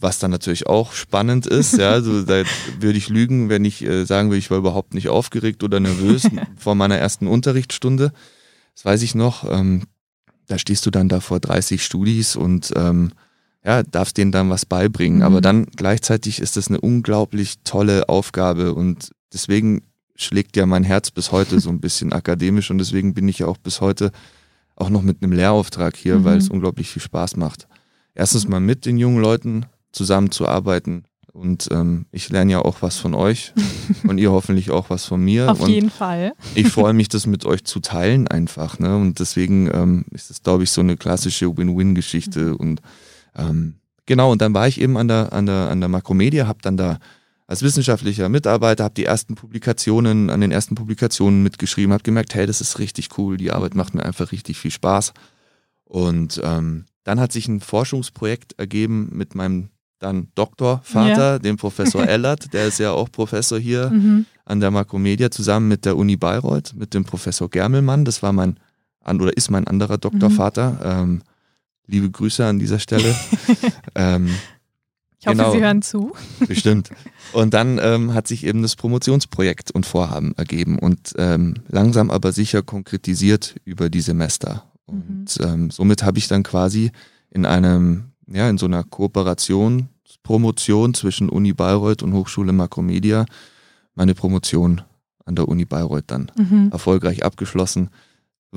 was 0.00 0.18
dann 0.18 0.30
natürlich 0.30 0.66
auch 0.66 0.92
spannend 0.92 1.46
ist. 1.46 1.76
Ja, 1.76 1.90
also 1.90 2.22
da 2.26 2.44
würde 2.80 2.98
ich 2.98 3.08
lügen, 3.08 3.48
wenn 3.48 3.64
ich 3.64 3.82
äh, 3.82 4.04
sagen 4.04 4.30
würde, 4.30 4.38
ich 4.38 4.50
war 4.50 4.58
überhaupt 4.58 4.94
nicht 4.94 5.08
aufgeregt 5.08 5.62
oder 5.62 5.80
nervös 5.80 6.28
vor 6.56 6.74
meiner 6.74 6.96
ersten 6.96 7.26
Unterrichtsstunde. 7.26 8.12
Das 8.74 8.84
weiß 8.84 9.02
ich 9.02 9.14
noch. 9.14 9.50
Ähm, 9.50 9.84
da 10.46 10.58
stehst 10.58 10.86
du 10.86 10.90
dann 10.90 11.08
da 11.08 11.20
vor 11.20 11.40
30 11.40 11.84
Studis 11.84 12.36
und 12.36 12.72
ähm, 12.76 13.12
ja, 13.64 13.82
darfst 13.82 14.16
denen 14.16 14.32
dann 14.32 14.50
was 14.50 14.66
beibringen. 14.66 15.18
Mhm. 15.18 15.24
Aber 15.24 15.40
dann 15.40 15.66
gleichzeitig 15.76 16.40
ist 16.40 16.56
das 16.56 16.68
eine 16.68 16.80
unglaublich 16.80 17.56
tolle 17.64 18.08
Aufgabe 18.08 18.74
und 18.74 19.13
deswegen 19.34 19.82
schlägt 20.16 20.56
ja 20.56 20.64
mein 20.66 20.84
Herz 20.84 21.10
bis 21.10 21.32
heute 21.32 21.60
so 21.60 21.70
ein 21.70 21.80
bisschen 21.80 22.12
akademisch 22.12 22.70
und 22.70 22.78
deswegen 22.78 23.14
bin 23.14 23.28
ich 23.28 23.40
ja 23.40 23.46
auch 23.46 23.58
bis 23.58 23.80
heute 23.80 24.12
auch 24.76 24.90
noch 24.90 25.02
mit 25.02 25.22
einem 25.22 25.32
Lehrauftrag 25.32 25.96
hier, 25.96 26.18
mhm. 26.18 26.24
weil 26.24 26.38
es 26.38 26.48
unglaublich 26.48 26.88
viel 26.88 27.02
Spaß 27.02 27.36
macht. 27.36 27.68
Erstens 28.14 28.48
mal 28.48 28.60
mit 28.60 28.86
den 28.86 28.96
jungen 28.96 29.20
Leuten 29.20 29.66
zusammenzuarbeiten. 29.92 31.04
Und 31.32 31.68
ähm, 31.72 32.06
ich 32.12 32.30
lerne 32.30 32.52
ja 32.52 32.58
auch 32.60 32.80
was 32.80 32.96
von 32.98 33.12
euch 33.12 33.52
und 34.06 34.18
ihr 34.18 34.30
hoffentlich 34.30 34.70
auch 34.70 34.88
was 34.88 35.04
von 35.04 35.20
mir. 35.20 35.50
Auf 35.50 35.60
und 35.60 35.68
jeden 35.68 35.90
Fall. 35.90 36.32
Ich 36.54 36.68
freue 36.68 36.92
mich, 36.92 37.08
das 37.08 37.26
mit 37.26 37.44
euch 37.44 37.64
zu 37.64 37.80
teilen 37.80 38.28
einfach. 38.28 38.78
Ne? 38.78 38.96
Und 38.96 39.18
deswegen 39.18 39.68
ähm, 39.72 40.04
ist 40.12 40.30
das, 40.30 40.42
glaube 40.42 40.62
ich, 40.62 40.70
so 40.70 40.80
eine 40.80 40.96
klassische 40.96 41.56
Win-Win-Geschichte. 41.56 42.40
Mhm. 42.40 42.56
Und 42.56 42.82
ähm, 43.34 43.74
genau, 44.06 44.30
und 44.30 44.42
dann 44.42 44.54
war 44.54 44.68
ich 44.68 44.80
eben 44.80 44.96
an 44.96 45.08
der, 45.08 45.32
an 45.32 45.46
der, 45.46 45.70
an 45.70 45.80
der 45.80 45.88
Makromedia, 45.88 46.46
habe 46.46 46.60
dann 46.62 46.76
da 46.76 46.98
als 47.46 47.62
wissenschaftlicher 47.62 48.28
Mitarbeiter, 48.28 48.84
habe 48.84 48.94
die 48.94 49.04
ersten 49.04 49.34
Publikationen, 49.34 50.30
an 50.30 50.40
den 50.40 50.50
ersten 50.50 50.74
Publikationen 50.74 51.42
mitgeschrieben, 51.42 51.92
habe 51.92 52.02
gemerkt, 52.02 52.34
hey, 52.34 52.46
das 52.46 52.60
ist 52.60 52.78
richtig 52.78 53.18
cool, 53.18 53.36
die 53.36 53.52
Arbeit 53.52 53.74
macht 53.74 53.94
mir 53.94 54.04
einfach 54.04 54.32
richtig 54.32 54.58
viel 54.58 54.70
Spaß. 54.70 55.12
Und 55.84 56.40
ähm, 56.42 56.86
dann 57.04 57.20
hat 57.20 57.32
sich 57.32 57.46
ein 57.48 57.60
Forschungsprojekt 57.60 58.58
ergeben 58.58 59.10
mit 59.12 59.34
meinem 59.34 59.68
dann 59.98 60.28
Doktorvater, 60.34 61.32
ja. 61.32 61.38
dem 61.38 61.56
Professor 61.56 62.02
Ellert, 62.08 62.52
der 62.52 62.66
ist 62.66 62.78
ja 62.78 62.92
auch 62.92 63.10
Professor 63.10 63.58
hier 63.58 63.90
mhm. 63.90 64.26
an 64.44 64.60
der 64.60 64.70
Makromedia, 64.70 65.30
zusammen 65.30 65.68
mit 65.68 65.84
der 65.84 65.96
Uni 65.96 66.16
Bayreuth, 66.16 66.74
mit 66.74 66.94
dem 66.94 67.04
Professor 67.04 67.48
Germelmann. 67.48 68.04
Das 68.04 68.22
war 68.22 68.32
mein, 68.32 68.58
oder 69.06 69.36
ist 69.36 69.50
mein 69.50 69.66
anderer 69.66 69.98
Doktorvater. 69.98 70.72
Mhm. 70.72 71.12
Ähm, 71.12 71.22
liebe 71.86 72.10
Grüße 72.10 72.44
an 72.44 72.58
dieser 72.58 72.78
Stelle. 72.78 73.14
ähm, 73.94 74.30
ich 75.24 75.28
hoffe, 75.28 75.36
genau, 75.38 75.52
Sie 75.52 75.62
hören 75.62 75.82
zu. 75.82 76.12
Bestimmt. 76.46 76.90
Und 77.32 77.54
dann 77.54 77.80
ähm, 77.82 78.14
hat 78.14 78.28
sich 78.28 78.44
eben 78.44 78.62
das 78.62 78.76
Promotionsprojekt 78.76 79.70
und 79.70 79.86
Vorhaben 79.86 80.34
ergeben 80.36 80.78
und 80.78 81.14
ähm, 81.16 81.54
langsam 81.68 82.10
aber 82.10 82.32
sicher 82.32 82.62
konkretisiert 82.62 83.56
über 83.64 83.88
die 83.88 84.02
Semester. 84.02 84.64
Und 84.86 85.38
mhm. 85.38 85.44
ähm, 85.44 85.70
somit 85.70 86.02
habe 86.02 86.18
ich 86.18 86.28
dann 86.28 86.42
quasi 86.42 86.92
in 87.30 87.46
einem, 87.46 88.12
ja, 88.26 88.48
in 88.48 88.58
so 88.58 88.66
einer 88.66 88.84
Kooperation, 88.84 89.88
Promotion 90.22 90.94
zwischen 90.94 91.28
Uni 91.28 91.52
Bayreuth 91.52 92.02
und 92.02 92.12
Hochschule 92.12 92.52
Makromedia 92.52 93.26
meine 93.94 94.14
Promotion 94.14 94.82
an 95.24 95.36
der 95.36 95.48
Uni 95.48 95.64
Bayreuth 95.64 96.04
dann 96.08 96.30
mhm. 96.36 96.70
erfolgreich 96.72 97.24
abgeschlossen 97.24 97.90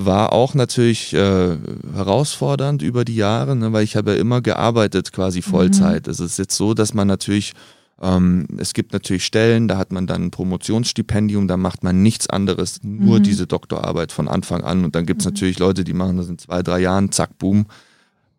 war 0.00 0.32
auch 0.32 0.54
natürlich 0.54 1.12
äh, 1.12 1.56
herausfordernd 1.92 2.82
über 2.82 3.04
die 3.04 3.16
Jahre, 3.16 3.56
ne, 3.56 3.72
weil 3.72 3.82
ich 3.82 3.96
habe 3.96 4.12
ja 4.12 4.16
immer 4.18 4.40
gearbeitet 4.40 5.12
quasi 5.12 5.42
Vollzeit. 5.42 6.06
Mhm. 6.06 6.12
Es 6.12 6.20
ist 6.20 6.38
jetzt 6.38 6.56
so, 6.56 6.72
dass 6.72 6.94
man 6.94 7.08
natürlich, 7.08 7.52
ähm, 8.00 8.46
es 8.58 8.74
gibt 8.74 8.92
natürlich 8.92 9.24
Stellen, 9.24 9.66
da 9.66 9.76
hat 9.76 9.90
man 9.90 10.06
dann 10.06 10.26
ein 10.26 10.30
Promotionsstipendium, 10.30 11.48
da 11.48 11.56
macht 11.56 11.82
man 11.82 12.00
nichts 12.00 12.30
anderes, 12.30 12.78
nur 12.84 13.18
mhm. 13.18 13.22
diese 13.24 13.48
Doktorarbeit 13.48 14.12
von 14.12 14.28
Anfang 14.28 14.62
an. 14.62 14.84
Und 14.84 14.94
dann 14.94 15.04
gibt 15.04 15.22
es 15.22 15.26
mhm. 15.26 15.32
natürlich 15.32 15.58
Leute, 15.58 15.82
die 15.82 15.94
machen 15.94 16.16
das 16.16 16.28
in 16.28 16.38
zwei, 16.38 16.62
drei 16.62 16.78
Jahren, 16.78 17.10
zack, 17.10 17.36
boom, 17.36 17.66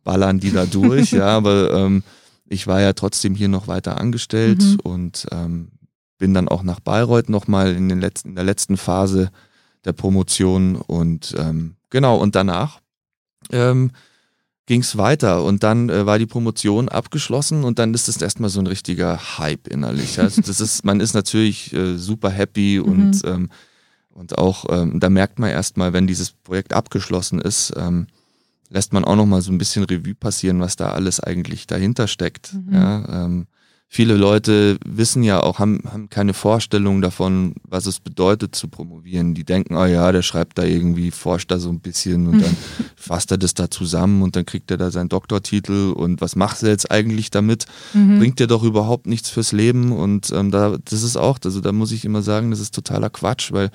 ballern 0.05 0.39
die 0.39 0.53
da 0.53 0.65
durch. 0.65 1.11
ja, 1.11 1.27
aber 1.27 1.73
ähm, 1.73 2.03
ich 2.47 2.67
war 2.67 2.79
ja 2.79 2.93
trotzdem 2.93 3.35
hier 3.35 3.49
noch 3.49 3.67
weiter 3.67 3.99
angestellt 3.99 4.61
mhm. 4.61 4.79
und 4.83 5.27
ähm, 5.33 5.71
bin 6.17 6.33
dann 6.33 6.47
auch 6.47 6.63
nach 6.63 6.79
Bayreuth 6.79 7.27
nochmal 7.27 7.75
in, 7.75 7.89
den 7.89 7.99
letzten, 7.99 8.29
in 8.29 8.35
der 8.35 8.45
letzten 8.45 8.77
Phase 8.77 9.29
der 9.86 9.93
Promotion 9.93 10.75
und 10.75 11.36
ähm, 11.38 11.75
genau, 11.89 12.17
und 12.17 12.36
danach 12.36 12.81
ähm, 13.51 13.91
ging 14.65 14.81
es 14.81 14.98
weiter 14.98 15.43
und 15.43 15.63
dann 15.63 15.89
äh, 15.89 16.05
war 16.05 16.19
die 16.19 16.27
Promotion 16.27 16.89
abgeschlossen 16.89 17.63
und 17.63 17.79
dann 17.79 17.93
ist 17.93 18.07
es 18.07 18.21
erstmal 18.21 18.51
so 18.51 18.59
ein 18.59 18.67
richtiger 18.67 19.39
Hype 19.39 19.67
innerlich. 19.67 20.19
Also 20.19 20.41
das 20.41 20.62
ist, 20.62 20.86
man 20.86 21.00
ist 21.00 21.13
natürlich 21.13 21.74
äh, 21.74 21.98
super 21.98 22.29
happy 22.29 22.79
mhm. 22.79 22.91
und, 22.91 23.21
ähm, 23.25 23.50
und 24.09 24.38
auch, 24.38 24.65
ähm, 24.69 25.00
da 25.00 25.09
merkt 25.09 25.39
man 25.39 25.50
erstmal, 25.50 25.93
wenn 25.93 26.05
dieses 26.05 26.31
Projekt 26.31 26.74
abgeschlossen 26.74 27.41
ist, 27.41 27.74
ähm, 27.77 28.07
lässt 28.69 28.93
man 28.93 29.05
auch 29.05 29.15
nochmal 29.15 29.41
so 29.41 29.51
ein 29.51 29.57
bisschen 29.57 29.86
Revue 29.86 30.13
passieren, 30.13 30.59
was 30.59 30.75
da 30.75 30.91
alles 30.91 31.19
eigentlich 31.19 31.65
dahinter 31.65 32.07
steckt. 32.07 32.53
Mhm. 32.53 32.74
Ja, 32.74 33.25
ähm, 33.25 33.48
viele 33.91 34.15
Leute 34.15 34.77
wissen 34.86 35.24
ja 35.24 35.41
auch, 35.41 35.58
haben, 35.58 35.81
haben 35.91 36.12
keine 36.12 36.36
Vorstellung 36.36 37.01
davon, 37.01 37.55
was 37.67 37.88
es 37.88 38.00
bedeutet 38.00 38.55
zu 38.55 38.67
promovieren. 38.67 39.34
Die 39.34 39.43
denken, 39.43 39.75
oh 39.75 39.86
ja, 39.86 40.12
der 40.12 40.22
schreibt 40.22 40.60
da 40.60 40.63
irgendwie, 40.63 41.10
forscht 41.10 41.50
da 41.50 41.58
so 41.58 41.69
ein 41.69 41.79
bisschen 41.79 42.27
und 42.27 42.39
dann 42.39 42.55
fasst 42.96 43.31
er 43.31 43.39
das 43.39 43.55
da 43.55 43.72
zusammen 43.72 44.22
und 44.22 44.36
dann 44.36 44.46
kriegt 44.46 44.69
er 44.69 44.77
da 44.77 44.91
seinen 44.91 45.10
Doktortitel 45.10 45.91
und 45.91 46.22
was 46.22 46.36
macht 46.36 46.62
er 46.62 46.69
jetzt 46.69 46.91
eigentlich 46.91 47.31
damit? 47.31 47.65
Mhm. 47.93 48.19
Bringt 48.19 48.39
dir 48.39 48.46
doch 48.46 48.62
überhaupt 48.62 49.08
nichts 49.08 49.31
fürs 49.31 49.53
Leben 49.53 49.91
und 49.91 50.31
ähm, 50.31 50.51
da, 50.51 50.77
das 50.86 51.01
ist 51.01 51.17
auch, 51.17 51.39
also 51.43 51.60
da 51.60 51.72
muss 51.72 51.91
ich 51.91 52.05
immer 52.05 52.22
sagen, 52.22 52.51
das 52.51 52.60
ist 52.60 52.75
totaler 52.75 53.10
Quatsch, 53.10 53.51
weil 53.51 53.72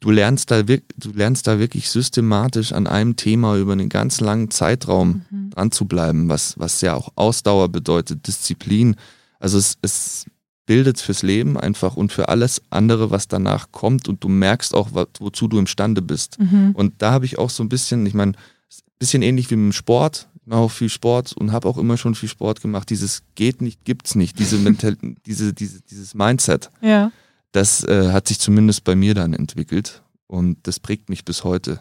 du 0.00 0.10
lernst 0.10 0.50
da, 0.50 0.62
du 0.62 0.78
lernst 1.14 1.46
da 1.46 1.58
wirklich 1.58 1.88
systematisch 1.88 2.72
an 2.72 2.86
einem 2.86 3.16
Thema 3.16 3.56
über 3.56 3.72
einen 3.72 3.88
ganz 3.88 4.20
langen 4.20 4.50
Zeitraum 4.50 5.22
mhm. 5.30 5.50
dran 5.50 5.70
zu 5.70 5.86
bleiben, 5.86 6.28
was, 6.28 6.58
was 6.58 6.82
ja 6.82 6.92
auch 6.92 7.12
Ausdauer 7.14 7.70
bedeutet, 7.70 8.26
Disziplin 8.26 8.96
also 9.42 9.58
es, 9.58 9.76
es 9.82 10.26
bildet 10.66 11.00
fürs 11.00 11.22
Leben 11.22 11.58
einfach 11.58 11.96
und 11.96 12.12
für 12.12 12.28
alles 12.28 12.62
andere, 12.70 13.10
was 13.10 13.26
danach 13.26 13.72
kommt 13.72 14.08
und 14.08 14.22
du 14.22 14.28
merkst 14.28 14.72
auch, 14.72 14.90
wozu 14.92 15.48
du 15.48 15.58
imstande 15.58 16.00
bist. 16.00 16.38
Mhm. 16.38 16.70
Und 16.74 17.02
da 17.02 17.10
habe 17.10 17.24
ich 17.24 17.38
auch 17.38 17.50
so 17.50 17.64
ein 17.64 17.68
bisschen, 17.68 18.06
ich 18.06 18.14
meine, 18.14 18.32
ein 18.32 18.98
bisschen 19.00 19.22
ähnlich 19.22 19.50
wie 19.50 19.56
mit 19.56 19.72
dem 19.72 19.72
Sport. 19.72 20.28
Ich 20.40 20.46
mache 20.46 20.60
auch 20.60 20.70
viel 20.70 20.88
Sport 20.88 21.32
und 21.32 21.50
habe 21.50 21.68
auch 21.68 21.76
immer 21.76 21.96
schon 21.96 22.14
viel 22.14 22.28
Sport 22.28 22.60
gemacht. 22.60 22.88
Dieses 22.88 23.24
geht 23.34 23.60
nicht, 23.60 23.84
gibt's 23.84 24.14
nicht, 24.14 24.38
diese 24.38 24.58
Mental, 24.58 24.96
diese, 25.26 25.52
diese, 25.52 25.82
dieses 25.82 26.14
Mindset. 26.14 26.70
Ja. 26.80 27.10
Das 27.50 27.82
äh, 27.82 28.12
hat 28.12 28.28
sich 28.28 28.38
zumindest 28.38 28.84
bei 28.84 28.94
mir 28.94 29.14
dann 29.14 29.34
entwickelt 29.34 30.02
und 30.28 30.56
das 30.62 30.78
prägt 30.78 31.08
mich 31.08 31.24
bis 31.24 31.42
heute. 31.42 31.80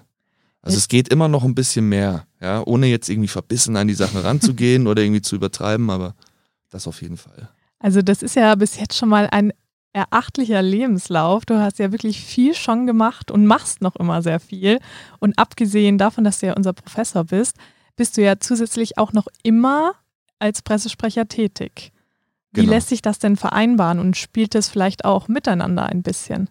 Also 0.63 0.77
es 0.77 0.87
geht 0.87 1.09
immer 1.09 1.27
noch 1.27 1.43
ein 1.43 1.55
bisschen 1.55 1.87
mehr, 1.89 2.25
ja, 2.39 2.63
ohne 2.65 2.87
jetzt 2.87 3.09
irgendwie 3.09 3.27
verbissen 3.27 3.77
an 3.77 3.87
die 3.87 3.93
Sachen 3.93 4.19
ranzugehen 4.19 4.87
oder 4.87 5.03
irgendwie 5.03 5.21
zu 5.21 5.35
übertreiben, 5.35 5.91
aber 5.91 6.15
das 6.71 6.87
auf 6.87 7.01
jeden 7.01 7.17
Fall. 7.17 7.49
Also 7.79 8.01
das 8.01 8.23
ist 8.23 8.35
ja 8.35 8.55
bis 8.55 8.79
jetzt 8.79 8.97
schon 8.97 9.09
mal 9.09 9.27
ein 9.31 9.53
erachtlicher 9.93 10.61
Lebenslauf. 10.61 11.45
Du 11.45 11.59
hast 11.59 11.79
ja 11.79 11.91
wirklich 11.91 12.21
viel 12.21 12.55
schon 12.55 12.87
gemacht 12.87 13.29
und 13.29 13.45
machst 13.45 13.81
noch 13.81 13.95
immer 13.97 14.21
sehr 14.21 14.39
viel. 14.39 14.79
Und 15.19 15.37
abgesehen 15.37 15.97
davon, 15.97 16.23
dass 16.23 16.39
du 16.39 16.47
ja 16.47 16.53
unser 16.53 16.73
Professor 16.73 17.25
bist, 17.25 17.57
bist 17.95 18.17
du 18.17 18.21
ja 18.21 18.39
zusätzlich 18.39 18.97
auch 18.97 19.13
noch 19.13 19.27
immer 19.43 19.93
als 20.39 20.61
Pressesprecher 20.61 21.27
tätig. 21.27 21.91
Wie 22.51 22.61
genau. 22.61 22.73
lässt 22.73 22.89
sich 22.89 23.01
das 23.01 23.19
denn 23.19 23.37
vereinbaren 23.37 23.99
und 23.99 24.17
spielt 24.17 24.55
es 24.55 24.69
vielleicht 24.69 25.05
auch 25.05 25.27
miteinander 25.27 25.85
ein 25.85 26.03
bisschen? 26.03 26.49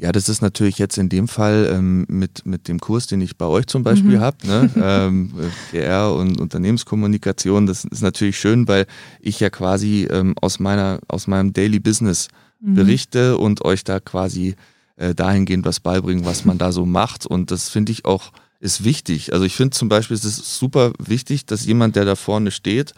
Ja, 0.00 0.12
das 0.12 0.28
ist 0.28 0.42
natürlich 0.42 0.78
jetzt 0.78 0.96
in 0.96 1.08
dem 1.08 1.26
Fall 1.26 1.68
ähm, 1.72 2.06
mit, 2.08 2.46
mit 2.46 2.68
dem 2.68 2.78
Kurs, 2.78 3.08
den 3.08 3.20
ich 3.20 3.36
bei 3.36 3.46
euch 3.46 3.66
zum 3.66 3.82
Beispiel 3.82 4.18
mhm. 4.18 4.20
habe, 4.20 4.46
ne? 4.46 4.70
ähm, 4.80 5.32
PR 5.72 6.14
und 6.14 6.40
Unternehmenskommunikation, 6.40 7.66
das 7.66 7.84
ist 7.84 8.02
natürlich 8.02 8.38
schön, 8.38 8.68
weil 8.68 8.86
ich 9.20 9.40
ja 9.40 9.50
quasi 9.50 10.06
ähm, 10.08 10.34
aus 10.40 10.60
meiner, 10.60 11.00
aus 11.08 11.26
meinem 11.26 11.52
Daily 11.52 11.80
Business 11.80 12.28
mhm. 12.60 12.74
berichte 12.74 13.38
und 13.38 13.64
euch 13.64 13.82
da 13.82 13.98
quasi 13.98 14.54
äh, 14.94 15.16
dahingehend 15.16 15.66
was 15.66 15.80
beibringen, 15.80 16.24
was 16.24 16.44
man 16.44 16.58
da 16.58 16.70
so 16.70 16.86
macht. 16.86 17.26
Und 17.26 17.50
das 17.50 17.68
finde 17.68 17.90
ich 17.90 18.04
auch 18.04 18.32
ist 18.60 18.84
wichtig. 18.84 19.32
Also 19.32 19.44
ich 19.44 19.54
finde 19.54 19.76
zum 19.76 19.88
Beispiel, 19.88 20.16
es 20.16 20.24
ist 20.24 20.58
super 20.58 20.92
wichtig, 20.98 21.46
dass 21.46 21.66
jemand, 21.66 21.96
der 21.96 22.04
da 22.04 22.16
vorne 22.16 22.50
steht, 22.50 22.94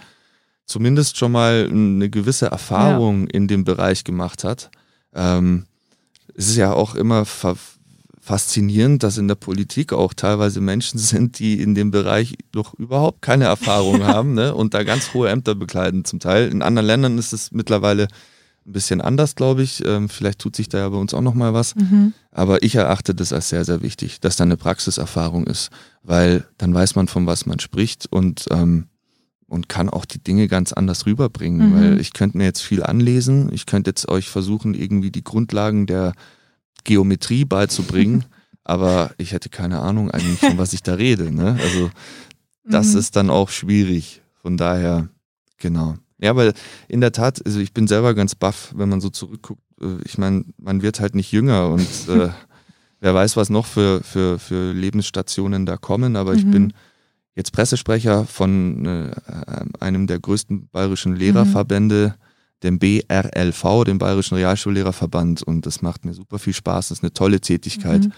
zumindest 0.64 1.18
schon 1.18 1.32
mal 1.32 1.68
eine 1.70 2.08
gewisse 2.08 2.46
Erfahrung 2.46 3.22
ja. 3.22 3.28
in 3.32 3.48
dem 3.48 3.64
Bereich 3.64 4.04
gemacht 4.04 4.44
hat. 4.44 4.70
Ähm, 5.14 5.66
es 6.40 6.48
ist 6.48 6.56
ja 6.56 6.72
auch 6.72 6.94
immer 6.94 7.26
faszinierend, 8.22 9.02
dass 9.02 9.18
in 9.18 9.28
der 9.28 9.34
Politik 9.34 9.92
auch 9.92 10.14
teilweise 10.14 10.62
Menschen 10.62 10.98
sind, 10.98 11.38
die 11.38 11.60
in 11.60 11.74
dem 11.74 11.90
Bereich 11.90 12.36
doch 12.50 12.72
überhaupt 12.74 13.20
keine 13.20 13.44
Erfahrung 13.44 14.02
haben 14.06 14.32
ne? 14.32 14.54
und 14.54 14.72
da 14.72 14.82
ganz 14.82 15.12
hohe 15.12 15.28
Ämter 15.28 15.54
bekleiden 15.54 16.06
zum 16.06 16.18
Teil. 16.18 16.48
In 16.48 16.62
anderen 16.62 16.86
Ländern 16.86 17.18
ist 17.18 17.34
es 17.34 17.52
mittlerweile 17.52 18.08
ein 18.66 18.72
bisschen 18.72 19.02
anders, 19.02 19.34
glaube 19.34 19.62
ich. 19.62 19.84
Ähm, 19.84 20.08
vielleicht 20.08 20.38
tut 20.38 20.56
sich 20.56 20.70
da 20.70 20.78
ja 20.78 20.88
bei 20.88 20.96
uns 20.96 21.12
auch 21.12 21.20
noch 21.20 21.34
mal 21.34 21.52
was. 21.52 21.74
Mhm. 21.74 22.14
Aber 22.30 22.62
ich 22.62 22.74
erachte 22.74 23.14
das 23.14 23.34
als 23.34 23.50
sehr, 23.50 23.66
sehr 23.66 23.82
wichtig, 23.82 24.20
dass 24.20 24.36
da 24.36 24.44
eine 24.44 24.56
Praxiserfahrung 24.56 25.46
ist, 25.46 25.70
weil 26.02 26.46
dann 26.56 26.72
weiß 26.72 26.94
man, 26.94 27.06
von 27.06 27.26
was 27.26 27.44
man 27.44 27.58
spricht 27.58 28.06
und 28.10 28.46
ähm, 28.50 28.86
und 29.50 29.68
kann 29.68 29.90
auch 29.90 30.04
die 30.04 30.22
Dinge 30.22 30.46
ganz 30.46 30.72
anders 30.72 31.06
rüberbringen, 31.06 31.70
mhm. 31.70 31.74
weil 31.74 32.00
ich 32.00 32.12
könnte 32.12 32.38
mir 32.38 32.44
jetzt 32.44 32.60
viel 32.60 32.84
anlesen, 32.84 33.50
ich 33.52 33.66
könnte 33.66 33.90
jetzt 33.90 34.08
euch 34.08 34.28
versuchen, 34.28 34.74
irgendwie 34.74 35.10
die 35.10 35.24
Grundlagen 35.24 35.86
der 35.86 36.12
Geometrie 36.84 37.44
beizubringen, 37.44 38.24
aber 38.64 39.10
ich 39.18 39.32
hätte 39.32 39.48
keine 39.48 39.80
Ahnung 39.80 40.08
eigentlich, 40.12 40.38
von 40.38 40.56
was 40.56 40.72
ich 40.72 40.84
da 40.84 40.94
rede. 40.94 41.34
Ne? 41.34 41.58
Also 41.60 41.90
das 42.64 42.92
mhm. 42.92 42.98
ist 43.00 43.16
dann 43.16 43.28
auch 43.28 43.48
schwierig. 43.48 44.22
Von 44.40 44.56
daher, 44.56 45.08
genau. 45.58 45.96
Ja, 46.20 46.36
weil 46.36 46.52
in 46.86 47.00
der 47.00 47.10
Tat, 47.10 47.44
also 47.44 47.58
ich 47.58 47.74
bin 47.74 47.88
selber 47.88 48.14
ganz 48.14 48.36
baff, 48.36 48.72
wenn 48.76 48.88
man 48.88 49.00
so 49.00 49.10
zurückguckt. 49.10 49.62
Äh, 49.82 49.96
ich 50.04 50.16
meine, 50.16 50.44
man 50.58 50.80
wird 50.80 51.00
halt 51.00 51.16
nicht 51.16 51.32
jünger 51.32 51.70
und 51.70 51.88
äh, 52.08 52.28
wer 53.00 53.14
weiß, 53.14 53.36
was 53.36 53.50
noch 53.50 53.66
für, 53.66 54.00
für, 54.04 54.38
für 54.38 54.72
Lebensstationen 54.72 55.66
da 55.66 55.76
kommen, 55.76 56.14
aber 56.14 56.34
mhm. 56.34 56.38
ich 56.38 56.46
bin 56.46 56.72
jetzt 57.34 57.52
Pressesprecher 57.52 58.26
von 58.26 58.86
äh, 58.86 59.10
einem 59.78 60.06
der 60.06 60.18
größten 60.18 60.68
bayerischen 60.68 61.14
Lehrerverbände, 61.14 62.14
mhm. 62.16 62.60
dem 62.62 62.78
BRLV, 62.78 63.84
dem 63.84 63.98
Bayerischen 63.98 64.34
Realschullehrerverband. 64.36 65.42
Und 65.42 65.66
das 65.66 65.82
macht 65.82 66.04
mir 66.04 66.14
super 66.14 66.38
viel 66.38 66.54
Spaß. 66.54 66.88
Das 66.88 66.98
ist 66.98 67.04
eine 67.04 67.12
tolle 67.12 67.40
Tätigkeit. 67.40 68.04
Mhm. 68.04 68.12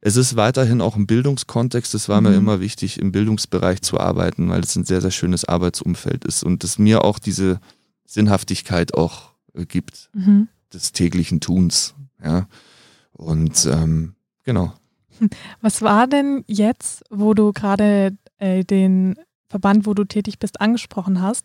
Es 0.00 0.16
ist 0.16 0.36
weiterhin 0.36 0.80
auch 0.80 0.96
im 0.96 1.06
Bildungskontext. 1.06 1.94
Es 1.94 2.08
war 2.08 2.20
mhm. 2.20 2.28
mir 2.28 2.36
immer 2.36 2.60
wichtig, 2.60 2.98
im 3.00 3.12
Bildungsbereich 3.12 3.82
zu 3.82 3.98
arbeiten, 3.98 4.48
weil 4.48 4.60
es 4.60 4.76
ein 4.76 4.84
sehr, 4.84 5.00
sehr 5.00 5.10
schönes 5.10 5.44
Arbeitsumfeld 5.44 6.24
ist 6.24 6.44
und 6.44 6.62
es 6.64 6.78
mir 6.78 7.04
auch 7.04 7.18
diese 7.18 7.60
Sinnhaftigkeit 8.04 8.94
auch 8.94 9.32
äh, 9.54 9.66
gibt 9.66 10.10
mhm. 10.14 10.48
des 10.72 10.92
täglichen 10.92 11.40
Tuns. 11.40 11.94
Ja. 12.22 12.46
Und 13.12 13.66
ähm, 13.66 14.14
genau. 14.44 14.72
Was 15.60 15.82
war 15.82 16.06
denn 16.06 16.44
jetzt, 16.46 17.02
wo 17.10 17.34
du 17.34 17.52
gerade 17.52 18.16
äh, 18.38 18.64
den 18.64 19.16
Verband, 19.48 19.86
wo 19.86 19.94
du 19.94 20.04
tätig 20.04 20.38
bist, 20.38 20.60
angesprochen 20.60 21.22
hast. 21.22 21.44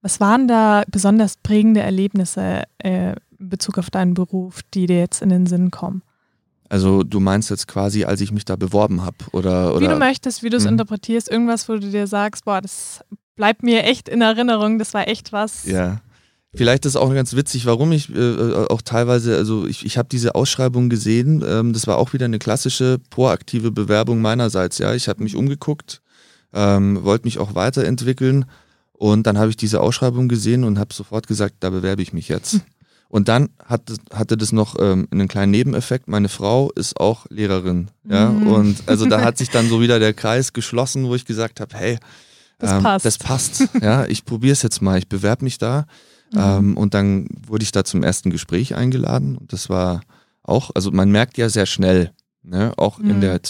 Was 0.00 0.20
waren 0.20 0.48
da 0.48 0.82
besonders 0.90 1.36
prägende 1.36 1.80
Erlebnisse 1.80 2.62
äh, 2.78 3.14
in 3.38 3.48
Bezug 3.48 3.78
auf 3.78 3.90
deinen 3.90 4.14
Beruf, 4.14 4.60
die 4.74 4.86
dir 4.86 4.98
jetzt 4.98 5.22
in 5.22 5.28
den 5.28 5.46
Sinn 5.46 5.70
kommen? 5.70 6.02
Also 6.68 7.02
du 7.02 7.20
meinst 7.20 7.50
jetzt 7.50 7.68
quasi, 7.68 8.04
als 8.04 8.20
ich 8.20 8.32
mich 8.32 8.44
da 8.46 8.56
beworben 8.56 9.02
habe 9.02 9.16
oder, 9.32 9.74
oder 9.74 9.80
Wie 9.80 9.92
du 9.92 9.98
möchtest, 9.98 10.42
wie 10.42 10.48
du 10.48 10.56
es 10.56 10.64
Mhm. 10.64 10.70
interpretierst, 10.70 11.30
irgendwas, 11.30 11.68
wo 11.68 11.74
du 11.74 11.90
dir 11.90 12.06
sagst, 12.06 12.46
boah, 12.46 12.60
das 12.60 13.04
bleibt 13.36 13.62
mir 13.62 13.84
echt 13.84 14.08
in 14.08 14.22
Erinnerung, 14.22 14.78
das 14.78 14.94
war 14.94 15.06
echt 15.06 15.32
was. 15.32 15.66
Ja. 15.66 16.00
Vielleicht 16.54 16.84
ist 16.84 16.96
auch 16.96 17.12
ganz 17.14 17.34
witzig, 17.34 17.64
warum 17.64 17.92
ich 17.92 18.14
äh, 18.14 18.66
auch 18.68 18.82
teilweise, 18.82 19.36
also 19.36 19.66
ich, 19.66 19.86
ich 19.86 19.96
habe 19.96 20.08
diese 20.10 20.34
Ausschreibung 20.34 20.90
gesehen, 20.90 21.42
ähm, 21.46 21.72
das 21.72 21.86
war 21.86 21.96
auch 21.96 22.12
wieder 22.12 22.26
eine 22.26 22.38
klassische 22.38 22.98
proaktive 23.08 23.70
Bewerbung 23.70 24.20
meinerseits, 24.20 24.76
ja. 24.78 24.94
Ich 24.94 25.08
habe 25.08 25.22
mich 25.22 25.34
umgeguckt, 25.34 26.01
ähm, 26.52 27.02
wollte 27.04 27.24
mich 27.26 27.38
auch 27.38 27.54
weiterentwickeln 27.54 28.44
und 28.92 29.26
dann 29.26 29.38
habe 29.38 29.50
ich 29.50 29.56
diese 29.56 29.80
Ausschreibung 29.80 30.28
gesehen 30.28 30.64
und 30.64 30.78
habe 30.78 30.94
sofort 30.94 31.26
gesagt, 31.26 31.56
da 31.60 31.70
bewerbe 31.70 32.02
ich 32.02 32.12
mich 32.12 32.28
jetzt. 32.28 32.60
Und 33.08 33.28
dann 33.28 33.50
hat, 33.66 33.82
hatte 34.12 34.36
das 34.38 34.52
noch 34.52 34.76
ähm, 34.78 35.06
einen 35.10 35.28
kleinen 35.28 35.50
Nebeneffekt. 35.52 36.08
Meine 36.08 36.30
Frau 36.30 36.70
ist 36.72 36.98
auch 36.98 37.26
Lehrerin. 37.28 37.88
Ja? 38.08 38.30
Mhm. 38.30 38.46
Und 38.46 38.76
also 38.86 39.04
da 39.06 39.20
hat 39.22 39.36
sich 39.36 39.50
dann 39.50 39.68
so 39.68 39.82
wieder 39.82 39.98
der 39.98 40.14
Kreis 40.14 40.52
geschlossen, 40.54 41.04
wo 41.04 41.14
ich 41.14 41.26
gesagt 41.26 41.60
habe, 41.60 41.76
hey, 41.76 41.98
Das 42.58 42.72
ähm, 42.72 42.82
passt. 42.82 43.04
das 43.04 43.18
passt. 43.18 43.68
Ja, 43.82 44.06
ich 44.06 44.24
probiere 44.24 44.54
es 44.54 44.62
jetzt 44.62 44.80
mal, 44.80 44.96
ich 44.98 45.08
bewerbe 45.08 45.44
mich 45.44 45.58
da. 45.58 45.84
Mhm. 46.32 46.38
Ähm, 46.40 46.76
und 46.78 46.94
dann 46.94 47.26
wurde 47.46 47.64
ich 47.64 47.72
da 47.72 47.84
zum 47.84 48.02
ersten 48.02 48.30
Gespräch 48.30 48.74
eingeladen. 48.76 49.36
Und 49.36 49.52
das 49.52 49.68
war 49.68 50.00
auch, 50.42 50.70
also 50.74 50.90
man 50.90 51.10
merkt 51.10 51.36
ja 51.36 51.50
sehr 51.50 51.66
schnell, 51.66 52.12
ne, 52.42 52.72
auch 52.78 52.98
in 52.98 53.16
Mhm. 53.16 53.20
der 53.20 53.42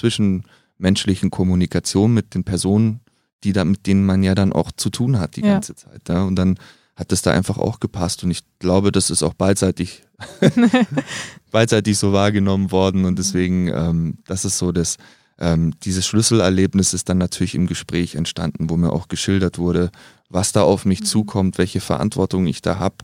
zwischenmenschlichen 0.83 1.31
Kommunikation 1.31 2.13
mit 2.13 2.35
den 2.35 2.45
Personen, 2.45 3.01
die 3.45 3.53
da, 3.53 3.65
mit 3.65 3.87
denen 3.87 4.05
man 4.05 4.23
ja 4.23 4.35
dann 4.35 4.53
auch 4.53 4.73
zu 4.73 4.91
tun 4.91 5.19
hat 5.19 5.37
die 5.37 5.43
Ja. 5.43 5.55
ganze 5.55 5.75
Zeit. 5.75 6.09
Ja. 6.09 6.25
Und 6.25 6.37
dann 6.37 6.59
hat 6.97 7.13
das 7.13 7.23
da 7.23 7.33
einfach 7.33 7.59
auch 7.59 7.81
gepasst. 7.81 8.25
Und 8.25 8.31
ich 8.33 8.43
glaube, 8.59 8.91
das 8.93 9.11
ist 9.11 9.23
auch 9.23 9.35
beidseitig, 9.35 10.03
beidseitig 11.51 11.99
so 11.99 12.13
wahrgenommen 12.13 12.71
worden. 12.71 13.05
Und 13.05 13.19
deswegen, 13.19 13.69
ähm, 13.69 14.19
das 14.27 14.45
ist 14.45 14.59
so 14.59 14.73
das, 14.73 14.97
ähm, 15.39 15.73
dieses 15.85 16.07
Schlüsselerlebnis 16.07 16.95
ist 16.95 17.09
dann 17.09 17.19
natürlich 17.19 17.55
im 17.55 17.67
Gespräch 17.67 18.15
entstanden, 18.17 18.69
wo 18.71 18.77
mir 18.77 18.93
auch 18.93 19.09
geschildert 19.09 19.59
wurde, 19.59 19.91
was 20.29 20.53
da 20.53 20.63
auf 20.63 20.85
mich 20.85 21.01
Mhm. 21.01 21.05
zukommt, 21.07 21.59
welche 21.59 21.81
Verantwortung 21.81 22.47
ich 22.47 22.61
da 22.63 22.79
habe, 22.79 22.97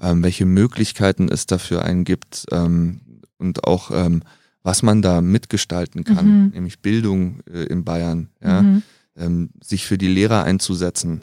ähm, 0.00 0.22
welche 0.22 0.46
Möglichkeiten 0.46 1.28
es 1.28 1.46
dafür 1.46 1.84
einen 1.84 2.04
gibt 2.04 2.46
ähm, 2.52 3.00
und 3.38 3.64
auch 3.64 3.90
ähm, 3.92 4.22
was 4.64 4.82
man 4.82 5.00
da 5.02 5.20
mitgestalten 5.20 6.02
kann, 6.02 6.26
Mhm. 6.46 6.50
nämlich 6.54 6.80
Bildung 6.80 7.40
äh, 7.48 7.64
in 7.66 7.84
Bayern, 7.84 8.28
ja, 8.42 8.62
Mhm. 8.62 8.82
ähm, 9.16 9.50
sich 9.62 9.86
für 9.86 9.98
die 9.98 10.08
Lehrer 10.08 10.42
einzusetzen, 10.42 11.20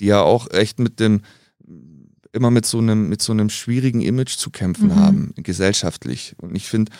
die 0.00 0.06
ja 0.06 0.22
auch 0.22 0.50
echt 0.50 0.78
mit 0.78 0.98
dem 1.00 1.20
immer 2.32 2.50
mit 2.50 2.66
so 2.66 2.78
einem 2.78 3.08
mit 3.08 3.20
so 3.22 3.32
einem 3.32 3.50
schwierigen 3.50 4.00
Image 4.00 4.36
zu 4.36 4.50
kämpfen 4.50 4.88
Mhm. 4.88 4.96
haben 4.96 5.34
gesellschaftlich 5.36 6.34
und 6.40 6.54
ich 6.56 6.66
finde 6.68 6.90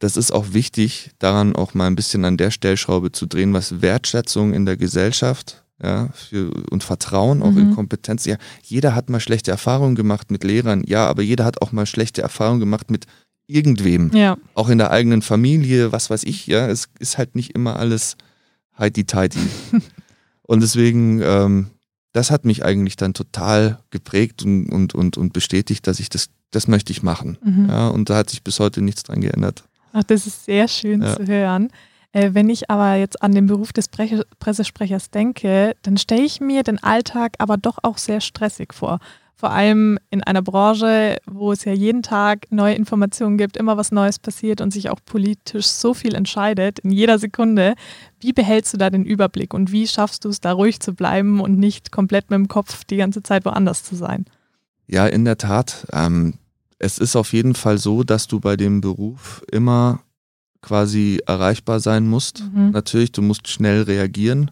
das 0.00 0.16
ist 0.16 0.30
auch 0.30 0.52
wichtig, 0.52 1.10
daran 1.18 1.56
auch 1.56 1.74
mal 1.74 1.88
ein 1.88 1.96
bisschen 1.96 2.24
an 2.24 2.36
der 2.36 2.52
Stellschraube 2.52 3.10
zu 3.10 3.26
drehen, 3.26 3.52
was 3.52 3.82
Wertschätzung 3.82 4.54
in 4.54 4.64
der 4.64 4.76
Gesellschaft 4.76 5.64
ja, 5.82 6.08
für, 6.14 6.52
und 6.70 6.84
Vertrauen 6.84 7.42
auch 7.42 7.56
in 7.56 7.66
Mhm. 7.70 7.74
Kompetenz. 7.74 8.24
Ja, 8.24 8.36
jeder 8.62 8.94
hat 8.94 9.10
mal 9.10 9.18
schlechte 9.20 9.50
Erfahrungen 9.50 9.96
gemacht 9.96 10.30
mit 10.30 10.44
Lehrern, 10.44 10.84
ja, 10.86 11.06
aber 11.08 11.22
jeder 11.22 11.44
hat 11.44 11.62
auch 11.62 11.72
mal 11.72 11.84
schlechte 11.86 12.22
Erfahrungen 12.22 12.60
gemacht 12.60 12.90
mit 12.92 13.06
irgendwem, 13.48 14.10
Ja, 14.14 14.36
auch 14.54 14.68
in 14.68 14.78
der 14.78 14.90
eigenen 14.92 15.22
Familie, 15.22 15.90
was 15.90 16.10
weiß 16.10 16.22
ich, 16.24 16.46
ja, 16.46 16.68
es 16.68 16.88
ist 17.00 17.18
halt 17.18 17.34
nicht 17.34 17.54
immer 17.56 17.76
alles 17.76 18.16
heidi-teidi. 18.78 19.38
und 20.42 20.60
deswegen, 20.62 21.20
ähm, 21.22 21.66
das 22.12 22.30
hat 22.30 22.44
mich 22.44 22.64
eigentlich 22.64 22.96
dann 22.96 23.14
total 23.14 23.80
geprägt 23.90 24.42
und, 24.44 24.68
und, 24.70 24.94
und, 24.94 25.16
und 25.16 25.32
bestätigt, 25.32 25.86
dass 25.86 25.98
ich 25.98 26.08
das, 26.10 26.28
das 26.50 26.68
möchte 26.68 26.92
ich 26.92 27.02
machen. 27.02 27.38
mhm. 27.42 27.66
Ja, 27.68 27.88
und 27.88 28.08
da 28.10 28.16
hat 28.18 28.30
sich 28.30 28.42
bis 28.44 28.60
heute 28.60 28.82
nichts 28.82 29.02
dran 29.02 29.20
geändert. 29.20 29.64
Ach, 29.92 30.04
das 30.04 30.26
ist 30.26 30.44
sehr 30.44 30.68
schön 30.68 31.02
Ja. 31.02 31.16
zu 31.16 31.26
hören. 31.26 31.70
Äh, 32.12 32.30
wenn 32.32 32.48
ich 32.48 32.70
aber 32.70 32.94
jetzt 32.96 33.22
an 33.22 33.32
den 33.32 33.46
Beruf 33.46 33.72
des 33.72 33.88
Pre 33.88 34.24
Pressesprechers 34.38 35.10
denke, 35.10 35.74
dann 35.82 35.96
stelle 35.98 36.22
ich 36.22 36.40
mir 36.40 36.62
den 36.62 36.82
Alltag 36.82 37.34
aber 37.38 37.56
doch 37.56 37.78
auch 37.82 37.98
sehr 37.98 38.20
stressig 38.20 38.72
vor. 38.72 38.98
Vor 39.38 39.52
allem 39.52 40.00
in 40.10 40.20
einer 40.24 40.42
Branche, 40.42 41.18
wo 41.24 41.52
es 41.52 41.64
ja 41.64 41.72
jeden 41.72 42.02
Tag 42.02 42.48
neue 42.50 42.74
Informationen 42.74 43.38
gibt, 43.38 43.56
immer 43.56 43.76
was 43.76 43.92
Neues 43.92 44.18
passiert 44.18 44.60
und 44.60 44.72
sich 44.72 44.90
auch 44.90 44.98
politisch 45.04 45.66
so 45.66 45.94
viel 45.94 46.16
entscheidet 46.16 46.80
in 46.80 46.90
jeder 46.90 47.20
Sekunde. 47.20 47.74
Wie 48.18 48.32
behältst 48.32 48.74
du 48.74 48.78
da 48.78 48.90
den 48.90 49.04
Überblick 49.04 49.54
und 49.54 49.70
wie 49.70 49.86
schaffst 49.86 50.24
du 50.24 50.28
es, 50.30 50.40
da 50.40 50.50
ruhig 50.50 50.80
zu 50.80 50.92
bleiben 50.92 51.38
und 51.38 51.56
nicht 51.56 51.92
komplett 51.92 52.30
mit 52.30 52.36
dem 52.36 52.48
Kopf 52.48 52.82
die 52.82 52.96
ganze 52.96 53.22
Zeit 53.22 53.44
woanders 53.44 53.84
zu 53.84 53.94
sein? 53.94 54.24
Ja, 54.88 55.06
in 55.06 55.24
der 55.24 55.38
Tat. 55.38 55.86
Ähm, 55.92 56.34
es 56.80 56.98
ist 56.98 57.14
auf 57.14 57.32
jeden 57.32 57.54
Fall 57.54 57.78
so, 57.78 58.02
dass 58.02 58.26
du 58.26 58.40
bei 58.40 58.56
dem 58.56 58.80
Beruf 58.80 59.44
immer 59.52 60.00
quasi 60.62 61.20
erreichbar 61.26 61.78
sein 61.78 62.08
musst. 62.08 62.42
Mhm. 62.42 62.70
Natürlich, 62.72 63.12
du 63.12 63.22
musst 63.22 63.46
schnell 63.46 63.82
reagieren. 63.82 64.50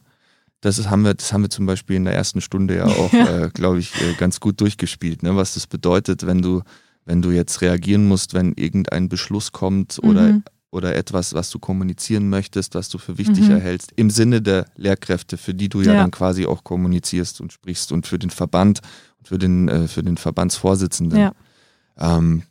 Das 0.67 0.79
ist, 0.79 0.91
haben 0.91 1.03
wir, 1.05 1.15
das 1.15 1.33
haben 1.33 1.43
wir 1.43 1.51
zum 1.51 1.65
Beispiel 1.65 1.95
in 1.95 2.05
der 2.05 2.15
ersten 2.15 2.41
Stunde 2.41 2.77
ja 2.77 2.87
auch, 2.87 3.13
äh, 3.13 3.51
glaube 3.55 3.79
ich, 3.79 3.95
äh, 4.03 4.15
ganz 4.19 4.41
gut 4.41 4.61
durchgespielt, 4.61 5.23
ne? 5.23 5.37
was 5.37 5.55
das 5.55 5.69
bedeutet, 5.69 6.27
wenn 6.27 6.43
du, 6.43 6.63
wenn 7.05 7.23
du 7.23 7.31
jetzt 7.31 7.61
reagieren 7.61 8.09
musst, 8.09 8.35
wenn 8.35 8.53
irgendein 8.55 9.09
Beschluss 9.09 9.53
kommt 9.53 10.01
oder, 10.03 10.33
Mhm. 10.33 10.43
oder 10.73 10.97
etwas, 10.97 11.35
was 11.35 11.51
du 11.51 11.61
kommunizieren 11.61 12.29
möchtest, 12.29 12.75
was 12.75 12.89
du 12.89 12.99
für 12.99 13.17
wichtig 13.17 13.45
Mhm. 13.45 13.53
erhältst, 13.53 13.93
im 13.95 14.11
Sinne 14.11 14.43
der 14.43 14.67
Lehrkräfte, 14.77 15.37
für 15.37 15.55
die 15.55 15.69
du 15.69 15.83
ja, 15.83 15.93
Ja. 15.93 16.01
dann 16.01 16.11
quasi 16.11 16.47
auch 16.47 16.65
kommunizierst 16.65 17.41
und 17.41 17.53
sprichst 17.53 17.93
und 17.93 18.07
für 18.09 18.19
den 18.19 18.31
Verband 18.31 18.81
und 19.19 19.29
für 19.29 19.39
den, 19.39 19.69
äh, 19.69 19.87
für 19.87 20.03
den 20.03 20.17
Verbandsvorsitzenden. 20.17 21.19
Ja. 21.21 21.33
Ähm, 21.97 22.43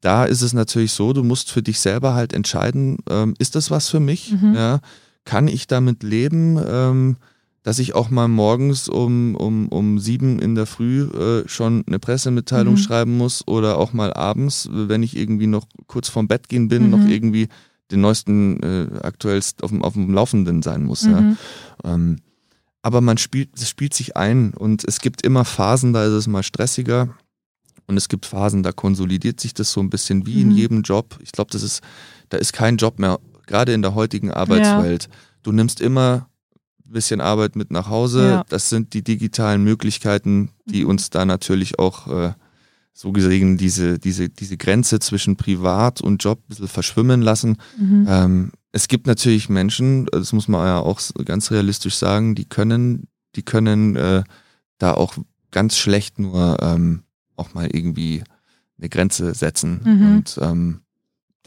da 0.00 0.24
ist 0.24 0.40
es 0.40 0.54
natürlich 0.54 0.92
so, 0.92 1.12
du 1.12 1.22
musst 1.22 1.50
für 1.50 1.62
dich 1.62 1.80
selber 1.80 2.14
halt 2.14 2.32
entscheiden, 2.32 2.96
ähm, 3.10 3.34
ist 3.38 3.56
das 3.56 3.70
was 3.70 3.88
für 3.90 4.00
mich? 4.00 4.32
Mhm. 4.32 4.54
Ja? 4.54 4.80
Kann 5.24 5.48
ich 5.48 5.66
damit 5.66 6.02
leben, 6.02 6.58
ähm, 6.66 7.16
dass 7.62 7.78
ich 7.78 7.94
auch 7.94 8.08
mal 8.10 8.28
morgens 8.28 8.88
um, 8.88 9.34
um, 9.34 9.68
um 9.68 9.98
sieben 9.98 10.38
in 10.38 10.54
der 10.54 10.66
Früh 10.66 11.02
äh, 11.02 11.48
schon 11.48 11.84
eine 11.86 11.98
Pressemitteilung 11.98 12.74
Mhm. 12.74 12.78
schreiben 12.78 13.16
muss 13.16 13.46
oder 13.46 13.78
auch 13.78 13.92
mal 13.92 14.12
abends, 14.14 14.68
wenn 14.72 15.02
ich 15.02 15.16
irgendwie 15.16 15.46
noch 15.48 15.66
kurz 15.86 16.08
vorm 16.08 16.28
Bett 16.28 16.48
gehen 16.48 16.68
bin, 16.68 16.84
Mhm. 16.84 16.90
noch 16.90 17.04
irgendwie 17.04 17.48
den 17.90 18.00
neuesten, 18.00 18.62
äh, 18.62 18.86
aktuellst 19.02 19.62
auf 19.62 19.70
dem, 19.70 19.82
auf 19.82 19.94
dem 19.94 20.12
Laufenden 20.12 20.62
sein 20.62 20.84
muss. 20.84 21.02
Ja? 21.06 21.22
Mhm. 21.22 21.36
Ähm, 21.84 22.16
aber 22.82 23.00
man 23.00 23.18
spielt, 23.18 23.50
es 23.56 23.68
spielt 23.68 23.92
sich 23.92 24.16
ein 24.16 24.54
und 24.54 24.84
es 24.86 25.00
gibt 25.00 25.22
immer 25.22 25.44
Phasen, 25.44 25.92
da 25.92 26.04
ist 26.04 26.12
es 26.12 26.26
mal 26.26 26.42
stressiger 26.42 27.14
und 27.86 27.96
es 27.96 28.08
gibt 28.08 28.24
Phasen, 28.24 28.62
da 28.62 28.72
konsolidiert 28.72 29.40
sich 29.40 29.52
das 29.52 29.72
so 29.72 29.80
ein 29.80 29.90
bisschen 29.90 30.26
wie 30.26 30.40
in 30.42 30.48
Mhm. 30.48 30.54
jedem 30.54 30.82
Job. 30.82 31.18
Ich 31.22 31.32
glaube, 31.32 31.50
das 31.50 31.62
ist, 31.62 31.82
da 32.28 32.36
ist 32.38 32.52
kein 32.52 32.76
Job 32.76 32.98
mehr, 32.98 33.18
gerade 33.46 33.72
in 33.72 33.82
der 33.82 33.94
heutigen 33.94 34.30
Arbeitswelt. 34.30 35.08
Du 35.42 35.50
nimmst 35.52 35.80
immer 35.80 36.28
bisschen 36.92 37.20
Arbeit 37.20 37.56
mit 37.56 37.70
nach 37.70 37.88
Hause. 37.88 38.28
Ja. 38.28 38.44
Das 38.48 38.68
sind 38.68 38.94
die 38.94 39.02
digitalen 39.02 39.62
Möglichkeiten, 39.64 40.50
die 40.66 40.84
Mhm. 40.84 40.90
uns 40.90 41.10
da 41.10 41.24
natürlich 41.24 41.78
auch 41.78 42.06
äh, 42.08 42.32
so 42.92 43.12
gesehen 43.12 43.56
diese, 43.58 43.98
diese, 43.98 44.28
diese 44.28 44.56
Grenze 44.56 44.98
zwischen 44.98 45.36
Privat 45.36 46.00
und 46.00 46.22
Job 46.24 46.40
ein 46.40 46.48
bisschen 46.48 46.68
verschwimmen 46.68 47.22
lassen. 47.22 47.56
Mhm. 47.78 48.06
Ähm, 48.08 48.52
es 48.72 48.88
gibt 48.88 49.06
natürlich 49.06 49.48
Menschen, 49.48 50.06
das 50.06 50.32
muss 50.32 50.48
man 50.48 50.66
ja 50.66 50.78
auch 50.80 51.00
ganz 51.24 51.50
realistisch 51.50 51.94
sagen, 51.96 52.34
die 52.34 52.44
können, 52.44 53.06
die 53.36 53.42
können 53.42 53.96
äh, 53.96 54.24
da 54.78 54.94
auch 54.94 55.16
ganz 55.50 55.76
schlecht 55.76 56.18
nur 56.18 56.58
ähm, 56.60 57.02
auch 57.36 57.54
mal 57.54 57.68
irgendwie 57.72 58.22
eine 58.78 58.88
Grenze 58.88 59.34
setzen. 59.34 59.80
Mhm. 59.84 60.16
Und 60.16 60.38
ähm, 60.42 60.80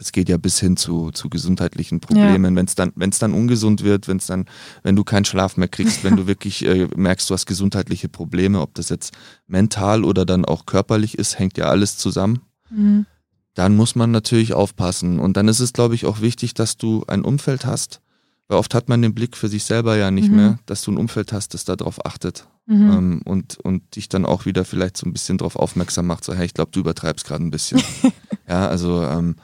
das 0.02 0.12
geht 0.12 0.30
ja 0.30 0.38
bis 0.38 0.60
hin 0.60 0.78
zu, 0.78 1.12
zu 1.12 1.30
gesundheitlichen 1.30 2.00
Problemen. 2.00 2.56
Wenn 2.56 2.66
es 2.66 2.74
dann, 2.74 2.92
wenn 2.96 3.12
es 3.12 3.20
dann 3.20 3.34
ungesund 3.34 3.84
wird, 3.84 4.08
wenn 4.08 4.18
es 4.18 4.26
dann, 4.26 4.46
wenn 4.82 4.96
du 4.96 5.04
keinen 5.04 5.26
Schlaf 5.26 5.58
mehr 5.58 5.68
kriegst, 5.68 6.04
wenn 6.04 6.16
du 6.16 6.26
wirklich 6.34 6.66
äh, 6.66 6.88
merkst, 6.96 7.30
du 7.30 7.36
hast 7.36 7.46
gesundheitliche 7.46 8.10
Probleme, 8.10 8.62
ob 8.62 8.74
das 8.74 8.90
jetzt 8.90 9.14
mental 9.46 10.04
oder 10.04 10.26
dann 10.26 10.44
auch 10.44 10.66
körperlich 10.66 11.20
ist, 11.20 11.38
hängt 11.38 11.56
ja 11.58 11.66
alles 11.66 11.98
zusammen 11.98 12.42
Mhm. 12.72 13.06
dann 13.54 13.76
muss 13.76 13.94
man 13.96 14.10
natürlich 14.12 14.54
aufpassen. 14.54 15.20
Und 15.20 15.38
dann 15.38 15.48
ist 15.50 15.60
es, 15.60 15.72
glaube 15.74 15.94
ich, 15.94 16.06
auch 16.08 16.22
wichtig, 16.22 16.54
dass 16.56 16.78
du 16.78 17.04
ein 17.08 17.22
Umfeld 17.24 17.66
hast. 17.66 18.02
Weil 18.48 18.58
oft 18.58 18.74
hat 18.74 18.90
man 18.90 19.02
den 19.04 19.14
Blick 19.14 19.38
für 19.38 19.50
sich 19.50 19.66
selber 19.66 19.98
ja 19.98 20.10
nicht 20.10 20.30
Mhm. 20.32 20.36
mehr, 20.38 20.60
dass 20.66 20.82
du 20.82 20.92
ein 20.92 20.98
Umfeld 20.98 21.32
hast, 21.34 21.54
das 21.54 21.64
darauf 21.66 22.06
achtet 22.06 22.48
Mhm. 22.66 22.90
ähm, 22.90 23.22
und, 23.26 23.58
und 23.60 23.96
dich 23.96 24.08
dann 24.10 24.26
auch 24.26 24.46
wieder 24.46 24.64
vielleicht 24.66 24.98
so 24.98 25.06
ein 25.06 25.14
bisschen 25.14 25.38
darauf 25.38 25.58
aufmerksam 25.58 26.08
macht, 26.08 26.24
so, 26.24 26.34
hey, 26.34 26.46
ich 26.46 26.54
glaube, 26.54 26.72
du 26.72 26.80
übertreibst 26.80 27.26
gerade 27.28 27.44
ein 27.44 27.52
bisschen. 27.52 27.84
ja, 28.48 28.68
also 28.68 29.04
ähm, 29.04 29.36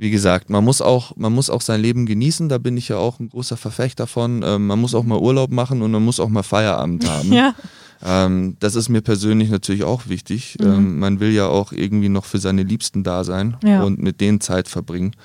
wie 0.00 0.10
gesagt, 0.10 0.48
man 0.48 0.64
muss 0.64 0.80
auch, 0.80 1.16
man 1.16 1.32
muss 1.32 1.50
auch 1.50 1.60
sein 1.60 1.80
Leben 1.82 2.06
genießen, 2.06 2.48
da 2.48 2.58
bin 2.58 2.76
ich 2.76 2.88
ja 2.88 2.96
auch 2.96 3.18
ein 3.18 3.28
großer 3.28 3.56
Verfechter 3.56 4.06
von. 4.06 4.42
Ähm, 4.44 4.66
man 4.68 4.80
muss 4.80 4.94
auch 4.94 5.02
mal 5.04 5.18
Urlaub 5.18 5.50
machen 5.50 5.82
und 5.82 5.90
man 5.90 6.04
muss 6.04 6.20
auch 6.20 6.28
mal 6.28 6.44
Feierabend 6.44 7.06
haben. 7.10 7.32
Ja. 7.32 7.54
Ähm, 8.04 8.56
das 8.60 8.76
ist 8.76 8.88
mir 8.88 9.00
persönlich 9.02 9.50
natürlich 9.50 9.82
auch 9.82 10.06
wichtig. 10.08 10.56
Mhm. 10.60 10.66
Ähm, 10.66 10.98
man 11.00 11.18
will 11.20 11.32
ja 11.32 11.48
auch 11.48 11.72
irgendwie 11.72 12.08
noch 12.08 12.24
für 12.26 12.38
seine 12.38 12.62
Liebsten 12.62 13.02
da 13.02 13.24
sein 13.24 13.56
Ja. 13.64 13.82
und 13.82 13.98
mit 14.00 14.20
denen 14.20 14.40
Zeit 14.40 14.68
verbringen. 14.68 15.16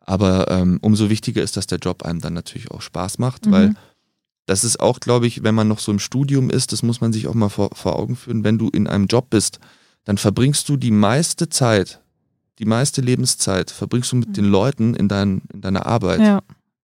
Aber 0.00 0.48
ähm, 0.50 0.78
umso 0.82 1.10
wichtiger 1.10 1.42
ist, 1.42 1.56
dass 1.56 1.66
der 1.66 1.78
Job 1.78 2.04
einem 2.04 2.20
dann 2.20 2.34
natürlich 2.34 2.70
auch 2.70 2.80
Spaß 2.80 3.18
macht, 3.18 3.46
Mhm. 3.46 3.50
weil 3.52 3.74
das 4.46 4.62
ist 4.64 4.78
auch, 4.80 5.00
glaube 5.00 5.26
ich, 5.26 5.42
wenn 5.44 5.54
man 5.54 5.66
noch 5.68 5.78
so 5.80 5.90
im 5.92 5.98
Studium 6.00 6.48
ist, 6.50 6.72
das 6.72 6.82
muss 6.84 7.00
man 7.00 7.12
sich 7.12 7.26
auch 7.28 7.34
mal 7.34 7.48
vor, 7.48 7.70
vor 7.74 7.96
Augen 7.96 8.14
führen, 8.16 8.44
wenn 8.44 8.58
du 8.58 8.68
in 8.68 8.86
einem 8.86 9.06
Job 9.06 9.30
bist, 9.30 9.58
dann 10.04 10.18
verbringst 10.18 10.68
du 10.68 10.76
die 10.76 10.90
meiste 10.90 11.48
Zeit, 11.48 12.00
die 12.62 12.68
meiste 12.68 13.00
Lebenszeit 13.00 13.72
verbringst 13.72 14.12
du 14.12 14.16
mit 14.16 14.36
den 14.36 14.44
Leuten 14.44 14.94
in, 14.94 15.08
dein, 15.08 15.42
in 15.52 15.60
deiner 15.62 15.84
Arbeit. 15.84 16.20
Ja. 16.20 16.40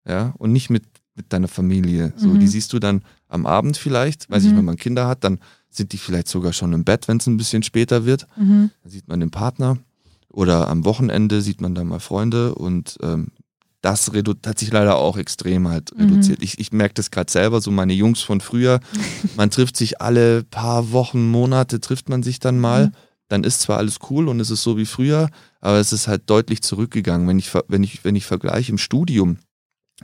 Ja, 0.07 0.33
und 0.39 0.51
nicht 0.51 0.71
mit, 0.71 0.83
mit 1.15 1.31
deiner 1.31 1.47
Familie. 1.47 2.13
So, 2.17 2.29
Mhm. 2.29 2.39
die 2.39 2.47
siehst 2.47 2.73
du 2.73 2.79
dann 2.79 3.03
am 3.27 3.45
Abend 3.45 3.77
vielleicht, 3.77 4.27
weiß 4.29 4.43
Mhm. 4.43 4.49
ich, 4.49 4.55
wenn 4.57 4.65
man 4.65 4.77
Kinder 4.77 5.07
hat, 5.07 5.23
dann 5.23 5.37
sind 5.69 5.91
die 5.93 5.97
vielleicht 5.99 6.29
sogar 6.29 6.51
schon 6.53 6.73
im 6.73 6.83
Bett, 6.83 7.07
wenn 7.07 7.17
es 7.17 7.27
ein 7.27 7.37
bisschen 7.37 7.61
später 7.61 8.05
wird. 8.05 8.25
Mhm. 8.37 8.71
Dann 8.81 8.91
sieht 8.91 9.07
man 9.07 9.19
den 9.19 9.29
Partner. 9.29 9.77
Oder 10.29 10.67
am 10.67 10.83
Wochenende 10.83 11.41
sieht 11.43 11.61
man 11.61 11.75
dann 11.75 11.87
mal 11.87 11.99
Freunde 11.99 12.55
und 12.55 12.97
ähm, 13.03 13.27
das 13.81 14.09
hat 14.45 14.57
sich 14.59 14.71
leider 14.71 14.95
auch 14.97 15.17
extrem 15.17 15.67
halt 15.67 15.91
Mhm. 15.95 16.05
reduziert. 16.05 16.41
Ich, 16.41 16.57
ich 16.59 16.71
merke 16.71 16.95
das 16.95 17.11
gerade 17.11 17.31
selber, 17.31 17.61
so 17.61 17.69
meine 17.69 17.93
Jungs 17.93 18.21
von 18.21 18.41
früher, 18.41 18.79
man 19.37 19.51
trifft 19.51 19.77
sich 19.77 20.01
alle 20.01 20.43
paar 20.43 20.91
Wochen, 20.91 21.29
Monate, 21.29 21.79
trifft 21.81 22.09
man 22.09 22.23
sich 22.23 22.39
dann 22.39 22.59
mal. 22.59 22.87
Mhm. 22.87 22.91
Dann 23.29 23.43
ist 23.43 23.59
zwar 23.59 23.77
alles 23.77 23.97
cool 24.09 24.29
und 24.29 24.39
es 24.39 24.49
ist 24.51 24.63
so 24.63 24.77
wie 24.77 24.85
früher, 24.85 25.29
aber 25.61 25.77
es 25.79 25.93
ist 25.93 26.07
halt 26.07 26.29
deutlich 26.29 26.61
zurückgegangen. 26.61 27.27
Wenn 27.27 27.39
ich, 27.39 27.51
wenn 27.67 27.83
ich, 27.83 28.03
wenn 28.03 28.15
ich 28.15 28.25
vergleiche 28.25 28.71
im 28.71 28.77
Studium, 28.77 29.37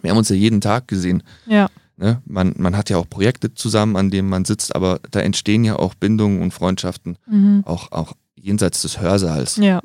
wir 0.01 0.11
haben 0.11 0.17
uns 0.17 0.29
ja 0.29 0.35
jeden 0.35 0.61
Tag 0.61 0.87
gesehen. 0.87 1.23
Ja. 1.45 1.69
Ne? 1.97 2.21
Man, 2.25 2.55
man 2.57 2.75
hat 2.75 2.89
ja 2.89 2.97
auch 2.97 3.07
Projekte 3.09 3.53
zusammen, 3.53 3.95
an 3.95 4.09
denen 4.09 4.27
man 4.29 4.45
sitzt, 4.45 4.75
aber 4.75 4.99
da 5.11 5.19
entstehen 5.19 5.63
ja 5.63 5.75
auch 5.77 5.93
Bindungen 5.93 6.41
und 6.41 6.51
Freundschaften, 6.53 7.17
Mhm. 7.27 7.63
auch, 7.65 7.91
auch 7.91 8.13
jenseits 8.35 8.81
des 8.81 8.99
Hörsaals. 8.99 9.57
Ja. 9.57 9.81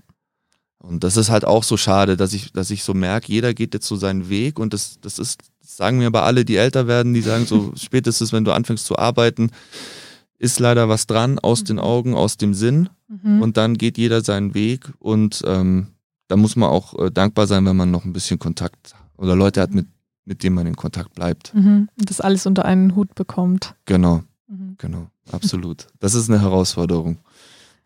Und 0.78 1.04
das 1.04 1.16
ist 1.16 1.28
halt 1.28 1.44
auch 1.44 1.64
so 1.64 1.76
schade, 1.76 2.16
dass 2.16 2.32
ich, 2.32 2.52
dass 2.52 2.70
ich 2.70 2.82
so 2.84 2.94
merke, 2.94 3.30
jeder 3.32 3.52
geht 3.52 3.74
jetzt 3.74 3.86
so 3.86 3.96
seinen 3.96 4.28
Weg 4.30 4.58
und 4.58 4.72
das, 4.72 4.98
das 5.00 5.18
ist, 5.18 5.42
das 5.60 5.76
sagen 5.76 5.98
mir 5.98 6.06
aber 6.06 6.22
alle, 6.22 6.44
die 6.44 6.56
älter 6.56 6.86
werden, 6.86 7.12
die 7.14 7.20
sagen 7.20 7.46
so, 7.46 7.72
spätestens 7.76 8.32
wenn 8.32 8.44
du 8.44 8.52
anfängst 8.52 8.86
zu 8.86 8.96
arbeiten, 8.96 9.50
ist 10.38 10.60
leider 10.60 10.88
was 10.88 11.06
dran, 11.06 11.38
aus 11.40 11.64
den 11.64 11.76
Mhm. 11.76 11.82
Augen, 11.82 12.14
aus 12.14 12.36
dem 12.36 12.54
Sinn 12.54 12.88
Mhm. 13.08 13.40
und 13.42 13.56
dann 13.56 13.78
geht 13.78 13.96
jeder 13.98 14.20
seinen 14.22 14.52
Weg 14.54 14.92
und 14.98 15.42
ähm, 15.46 15.88
da 16.28 16.36
muss 16.36 16.56
man 16.56 16.68
auch 16.68 16.98
äh, 16.98 17.10
dankbar 17.10 17.46
sein, 17.46 17.64
wenn 17.64 17.76
man 17.76 17.90
noch 17.90 18.04
ein 18.04 18.12
bisschen 18.12 18.38
Kontakt 18.38 18.94
oder 19.16 19.34
Leute 19.34 19.62
hat, 19.62 19.72
mit, 19.72 19.86
mit 20.26 20.42
denen 20.42 20.54
man 20.56 20.66
in 20.66 20.76
Kontakt 20.76 21.14
bleibt. 21.14 21.54
Mhm. 21.54 21.88
Und 21.98 22.10
das 22.10 22.20
alles 22.20 22.44
unter 22.44 22.66
einen 22.66 22.94
Hut 22.96 23.14
bekommt. 23.14 23.74
Genau, 23.86 24.22
Mhm. 24.46 24.74
genau, 24.78 25.06
absolut. 25.32 25.86
Das 26.00 26.14
ist 26.14 26.28
eine 26.30 26.40
Herausforderung. 26.42 27.18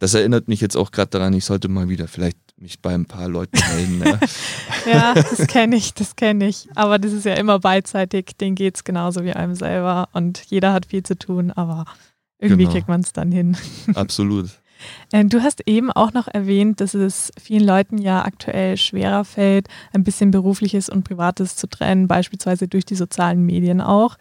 Das 0.01 0.15
erinnert 0.15 0.49
mich 0.49 0.61
jetzt 0.61 0.77
auch 0.77 0.91
gerade 0.91 1.11
daran, 1.11 1.33
ich 1.35 1.45
sollte 1.45 1.69
mal 1.69 1.89
wieder 1.89 2.09
vielleicht 2.09 2.37
mich 2.57 2.81
bei 2.81 2.93
ein 2.95 3.07
paar 3.07 3.29
Leuten 3.29 3.59
melden. 3.77 3.99
ne? 4.01 4.19
Ja, 4.87 5.15
das 5.15 5.47
kenne 5.47 5.77
ich, 5.77 5.95
das 5.95 6.17
kenne 6.17 6.49
ich. 6.49 6.69
Aber 6.75 6.99
das 6.99 7.13
ist 7.13 7.25
ja 7.25 7.35
immer 7.35 7.61
beidseitig, 7.61 8.33
denen 8.41 8.57
geht 8.57 8.75
es 8.77 8.83
genauso 8.85 9.23
wie 9.25 9.33
einem 9.33 9.55
selber 9.55 10.09
und 10.13 10.43
jeder 10.47 10.73
hat 10.73 10.87
viel 10.87 11.05
zu 11.05 11.17
tun, 11.17 11.53
aber 11.53 11.85
irgendwie 12.41 12.63
Genau. 12.65 12.73
kriegt 12.75 12.89
man 12.89 13.01
es 13.03 13.13
dann 13.13 13.31
hin. 13.31 13.57
Absolut. 13.95 14.51
Äh, 15.13 15.25
Du 15.25 15.43
hast 15.43 15.63
eben 15.67 15.91
auch 15.91 16.13
noch 16.13 16.29
erwähnt, 16.29 16.81
dass 16.81 16.95
es 16.95 17.31
vielen 17.41 17.65
Leuten 17.65 17.99
ja 17.99 18.25
aktuell 18.25 18.77
schwerer 18.77 19.25
fällt, 19.25 19.69
ein 19.93 20.05
bisschen 20.05 20.31
berufliches 20.31 20.89
und 20.89 21.05
privates 21.05 21.57
zu 21.57 21.67
trennen, 21.67 22.09
beispielsweise 22.09 22.69
durch 22.69 22.85
die 22.85 22.95
sozialen 22.95 23.45
Medien 23.45 23.81
auch. 23.81 24.17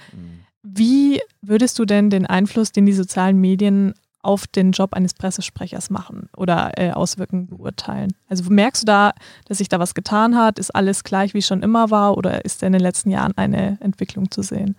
Wie 0.64 1.22
würdest 1.42 1.80
du 1.80 1.86
denn 1.86 2.10
den 2.10 2.26
Einfluss, 2.26 2.72
den 2.72 2.86
die 2.86 2.94
sozialen 2.94 3.38
Medien 3.38 3.94
auf 4.24 4.46
den 4.46 4.72
Job 4.72 4.94
eines 4.94 5.16
Pressesprechers 5.16 5.90
machen 5.90 6.30
oder 6.38 6.72
äh, 6.78 6.92
Auswirkungen 6.92 7.48
beurteilen? 7.48 8.14
Also 8.30 8.44
merkst 8.50 8.84
du 8.84 8.86
da, 8.86 9.14
dass 9.46 9.58
sich 9.58 9.70
da 9.70 9.80
was 9.80 9.96
getan 9.96 10.36
hat? 10.36 10.60
Ist 10.60 10.76
alles 10.76 11.04
gleich, 11.04 11.34
wie 11.34 11.40
es 11.40 11.48
schon 11.48 11.64
immer 11.64 11.90
war 11.90 12.18
oder 12.18 12.46
ist 12.46 12.62
da 12.62 12.68
in 12.68 12.74
den 12.74 12.82
letzten 12.82 13.10
Jahren 13.10 13.36
eine 13.36 13.78
Entwicklung 13.82 14.30
zu 14.30 14.44
sehen? 14.44 14.76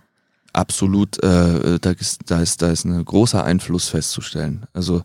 Absolut, 0.52 1.22
äh, 1.22 1.78
da, 1.80 1.90
ist, 1.90 2.20
da, 2.26 2.40
ist, 2.40 2.62
da 2.62 2.70
ist 2.70 2.84
ein 2.84 3.04
großer 3.04 3.42
Einfluss 3.42 3.88
festzustellen. 3.88 4.66
Also 4.74 5.02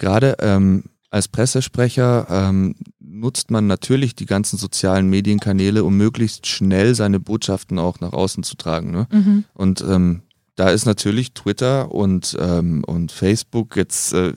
gerade 0.00 0.36
ähm, 0.40 0.84
als 1.10 1.28
Pressesprecher 1.28 2.26
ähm, 2.28 2.74
nutzt 2.98 3.50
man 3.50 3.66
natürlich 3.66 4.16
die 4.16 4.26
ganzen 4.26 4.58
sozialen 4.58 5.08
Medienkanäle, 5.08 5.84
um 5.84 5.96
möglichst 5.96 6.46
schnell 6.46 6.94
seine 6.96 7.20
Botschaften 7.20 7.78
auch 7.78 8.00
nach 8.00 8.12
außen 8.12 8.42
zu 8.42 8.56
tragen. 8.56 8.90
Ne? 8.90 9.06
Mhm. 9.12 9.44
Und 9.54 9.82
ähm, 9.82 10.22
da 10.56 10.70
ist 10.70 10.86
natürlich 10.86 11.32
Twitter 11.32 11.92
und, 11.92 12.36
ähm, 12.40 12.82
und 12.84 13.12
Facebook 13.12 13.76
jetzt 13.76 14.12
äh, 14.12 14.32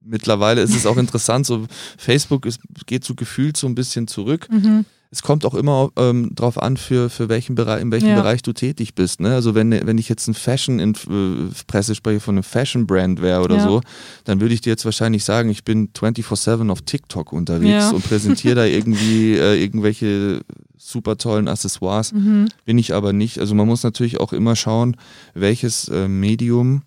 mittlerweile 0.00 0.60
ist 0.60 0.74
es 0.74 0.86
auch 0.86 0.96
interessant, 0.98 1.46
so 1.46 1.66
Facebook 1.96 2.46
ist, 2.46 2.60
geht 2.86 3.04
so 3.04 3.14
gefühlt 3.14 3.56
so 3.56 3.66
ein 3.66 3.74
bisschen 3.74 4.06
zurück. 4.06 4.48
Mhm. 4.50 4.84
Es 5.14 5.22
kommt 5.22 5.44
auch 5.44 5.54
immer 5.54 5.90
ähm, 5.96 6.34
drauf 6.34 6.60
an, 6.60 6.76
für, 6.76 7.08
für 7.08 7.28
welchen 7.28 7.54
Bereich, 7.54 7.80
in 7.82 7.92
welchem 7.92 8.08
Ja. 8.08 8.16
Bereich 8.16 8.42
du 8.42 8.52
tätig 8.52 8.96
bist. 8.96 9.20
Ne? 9.20 9.32
Also 9.32 9.54
wenn, 9.54 9.70
wenn 9.70 9.96
ich 9.96 10.08
jetzt 10.08 10.26
ein 10.26 10.34
Fashion 10.34 10.80
in 10.80 10.94
äh, 10.94 11.52
Pressesprecher 11.68 12.18
von 12.18 12.34
einem 12.34 12.42
Fashion 12.42 12.84
Brand 12.88 13.22
wäre 13.22 13.42
oder 13.42 13.58
Ja. 13.58 13.62
so, 13.62 13.80
dann 14.24 14.40
würde 14.40 14.54
ich 14.54 14.60
dir 14.60 14.70
jetzt 14.70 14.84
wahrscheinlich 14.84 15.22
sagen, 15.22 15.50
ich 15.50 15.62
bin 15.62 15.90
24-7 15.92 16.68
auf 16.68 16.82
TikTok 16.82 17.32
unterwegs 17.32 17.70
Ja. 17.70 17.90
und 17.90 18.02
präsentiere 18.04 18.56
da 18.56 18.64
irgendwie 18.64 19.34
äh, 19.38 19.62
irgendwelche 19.62 20.40
super 20.76 21.16
tollen 21.16 21.46
Accessoires. 21.46 22.12
Mhm. 22.12 22.48
Bin 22.64 22.76
ich 22.78 22.92
aber 22.92 23.12
nicht. 23.12 23.38
Also 23.38 23.54
man 23.54 23.68
muss 23.68 23.84
natürlich 23.84 24.18
auch 24.18 24.32
immer 24.32 24.56
schauen, 24.56 24.96
welches 25.32 25.86
äh, 25.90 26.08
Medium 26.08 26.82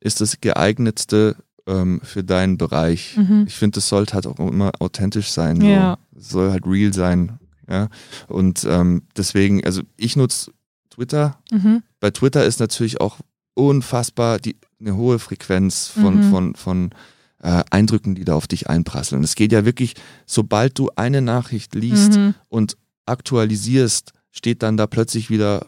ist 0.00 0.20
das 0.20 0.40
geeignetste 0.40 1.36
ähm, 1.66 2.00
für 2.02 2.24
deinen 2.24 2.58
Bereich. 2.58 3.16
Mhm. 3.16 3.44
Ich 3.46 3.54
finde, 3.54 3.78
es 3.78 3.88
sollte 3.88 4.14
halt 4.14 4.26
auch 4.26 4.38
immer 4.40 4.72
authentisch 4.80 5.28
sein. 5.30 5.60
So. 5.60 5.66
Ja. 5.66 5.98
Es 6.18 6.30
soll 6.30 6.50
halt 6.50 6.66
real 6.66 6.92
sein. 6.92 7.38
Ja. 7.70 7.88
Und 8.28 8.66
ähm, 8.68 9.02
deswegen, 9.16 9.64
also 9.64 9.82
ich 9.96 10.16
nutze 10.16 10.50
Twitter. 10.90 11.38
Mhm. 11.50 11.82
Bei 12.00 12.10
Twitter 12.10 12.44
ist 12.44 12.58
natürlich 12.60 13.00
auch 13.00 13.18
unfassbar 13.54 14.38
die, 14.38 14.56
eine 14.80 14.96
hohe 14.96 15.18
Frequenz 15.18 15.86
von, 15.86 16.16
Mhm. 16.26 16.30
von, 16.30 16.54
von 16.56 16.90
äh, 17.42 17.62
Eindrücken, 17.70 18.14
die 18.14 18.24
da 18.24 18.34
auf 18.34 18.46
dich 18.48 18.68
einprasseln. 18.68 19.22
Es 19.24 19.34
geht 19.34 19.52
ja 19.52 19.64
wirklich, 19.64 19.94
sobald 20.26 20.78
du 20.78 20.90
eine 20.96 21.22
Nachricht 21.22 21.74
liest, 21.74 22.12
Mhm. 22.16 22.34
und 22.48 22.76
aktualisierst, 23.06 24.12
steht 24.32 24.62
dann 24.62 24.76
da 24.76 24.86
plötzlich 24.86 25.30
wieder 25.30 25.66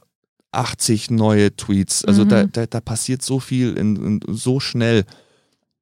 80 0.51 1.11
neue 1.11 1.55
Tweets. 1.57 2.05
Also 2.05 2.25
Mhm. 2.25 2.29
da, 2.29 2.45
da, 2.45 2.67
da 2.67 2.81
passiert 2.81 3.23
so 3.23 3.39
viel 3.41 3.77
in, 3.77 3.97
in, 3.97 4.21
so 4.29 4.59
schnell. 4.61 5.05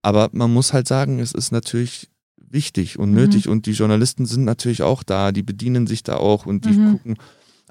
Aber 0.02 0.28
man 0.32 0.52
muss 0.52 0.72
halt 0.72 0.86
sagen, 0.88 1.18
es 1.18 1.32
ist 1.32 1.50
natürlich 1.52 2.08
wichtig 2.50 2.98
und 2.98 3.10
Mhm. 3.10 3.16
nötig 3.16 3.48
und 3.48 3.66
die 3.66 3.72
Journalisten 3.72 4.26
sind 4.26 4.44
natürlich 4.44 4.82
auch 4.82 5.02
da, 5.02 5.32
die 5.32 5.42
bedienen 5.42 5.86
sich 5.86 6.02
da 6.02 6.16
auch 6.16 6.46
und 6.46 6.64
die 6.64 6.72
Mhm. 6.72 6.90
gucken, 6.92 7.16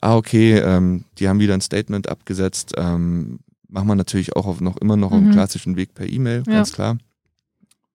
ah 0.02 0.16
okay, 0.16 0.58
ähm, 0.60 1.04
die 1.18 1.28
haben 1.28 1.40
wieder 1.40 1.54
ein 1.54 1.62
Statement 1.62 2.08
abgesetzt, 2.10 2.74
ähm, 2.78 3.40
machen 3.68 3.88
wir 3.88 3.96
natürlich 3.96 4.36
auch 4.36 4.46
auf 4.46 4.62
noch 4.62 4.78
immer 4.78 4.96
noch 4.96 5.12
auf 5.12 5.20
Mhm. 5.20 5.26
dem 5.26 5.32
klassischen 5.34 5.76
Weg 5.76 5.94
per 5.94 6.08
E-Mail, 6.08 6.44
Ja. 6.48 6.54
ganz 6.54 6.72
klar. 6.74 6.98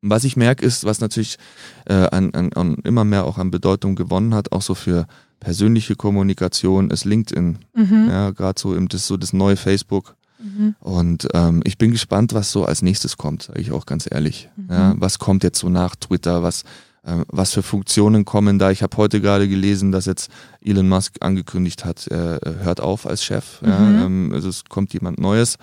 Und 0.03 0.11
was 0.11 0.25
ich 0.25 0.37
merke, 0.37 0.65
ist, 0.67 0.85
was 0.85 1.01
natürlich 1.01 1.39
äh, 1.87 1.95
an, 1.95 2.35
an, 2.35 2.53
an 2.53 2.75
immer 2.85 3.05
mehr 3.05 3.25
auch 3.25 3.39
an 3.39 3.51
Bedeutung 3.51 3.97
gewonnen 3.97 4.35
hat, 4.35 4.53
auch 4.53 4.61
so 4.63 4.75
für 4.75 5.07
persönliche 5.41 5.97
Kommunikation, 5.97 6.91
ist 6.91 7.05
LinkedIn. 7.07 7.59
Mhm. 7.75 8.07
Ja, 8.11 8.31
gerade 8.31 8.61
so 8.61 8.75
im 8.75 8.89
das 8.89 9.07
so 9.07 9.17
das 9.17 9.33
neue 9.33 9.57
Facebook. 9.57 10.15
Mhm. 10.39 10.75
Und 10.81 11.29
ähm, 11.35 11.63
ich 11.65 11.79
bin 11.79 11.91
gespannt, 11.93 12.35
was 12.35 12.51
so 12.51 12.65
als 12.65 12.83
nächstes 12.83 13.17
kommt, 13.17 13.45
sage 13.45 13.61
ich 13.61 13.73
auch 13.73 13.87
ganz 13.87 14.09
ehrlich. 14.11 14.49
Mhm. 14.57 14.67
Ja, 14.71 14.95
was 14.99 15.19
kommt 15.19 15.45
jetzt 15.45 15.59
so 15.61 15.69
nach 15.69 15.97
Twitter? 15.97 16.43
Was, 16.43 16.63
äh, 17.05 17.25
was 17.29 17.53
für 17.53 17.63
Funktionen 17.63 18.25
kommen 18.25 18.59
da? 18.59 18.71
Ich 18.71 18.83
habe 18.83 18.97
heute 18.97 19.21
gerade 19.21 19.49
gelesen, 19.49 19.93
dass 19.93 20.07
jetzt 20.07 20.31
Elon 20.61 20.89
Musk 20.89 21.17
angekündigt 21.21 21.85
hat, 21.85 22.07
er 22.09 22.41
hört 22.63 22.81
auf 22.81 23.07
als 23.07 23.23
Chef. 23.25 23.61
Ja, 23.65 23.79
Mhm. 23.79 24.03
ähm, 24.03 24.31
also 24.35 24.49
es 24.49 24.65
kommt 24.65 24.93
jemand 24.93 25.19
Neues. 25.19 25.57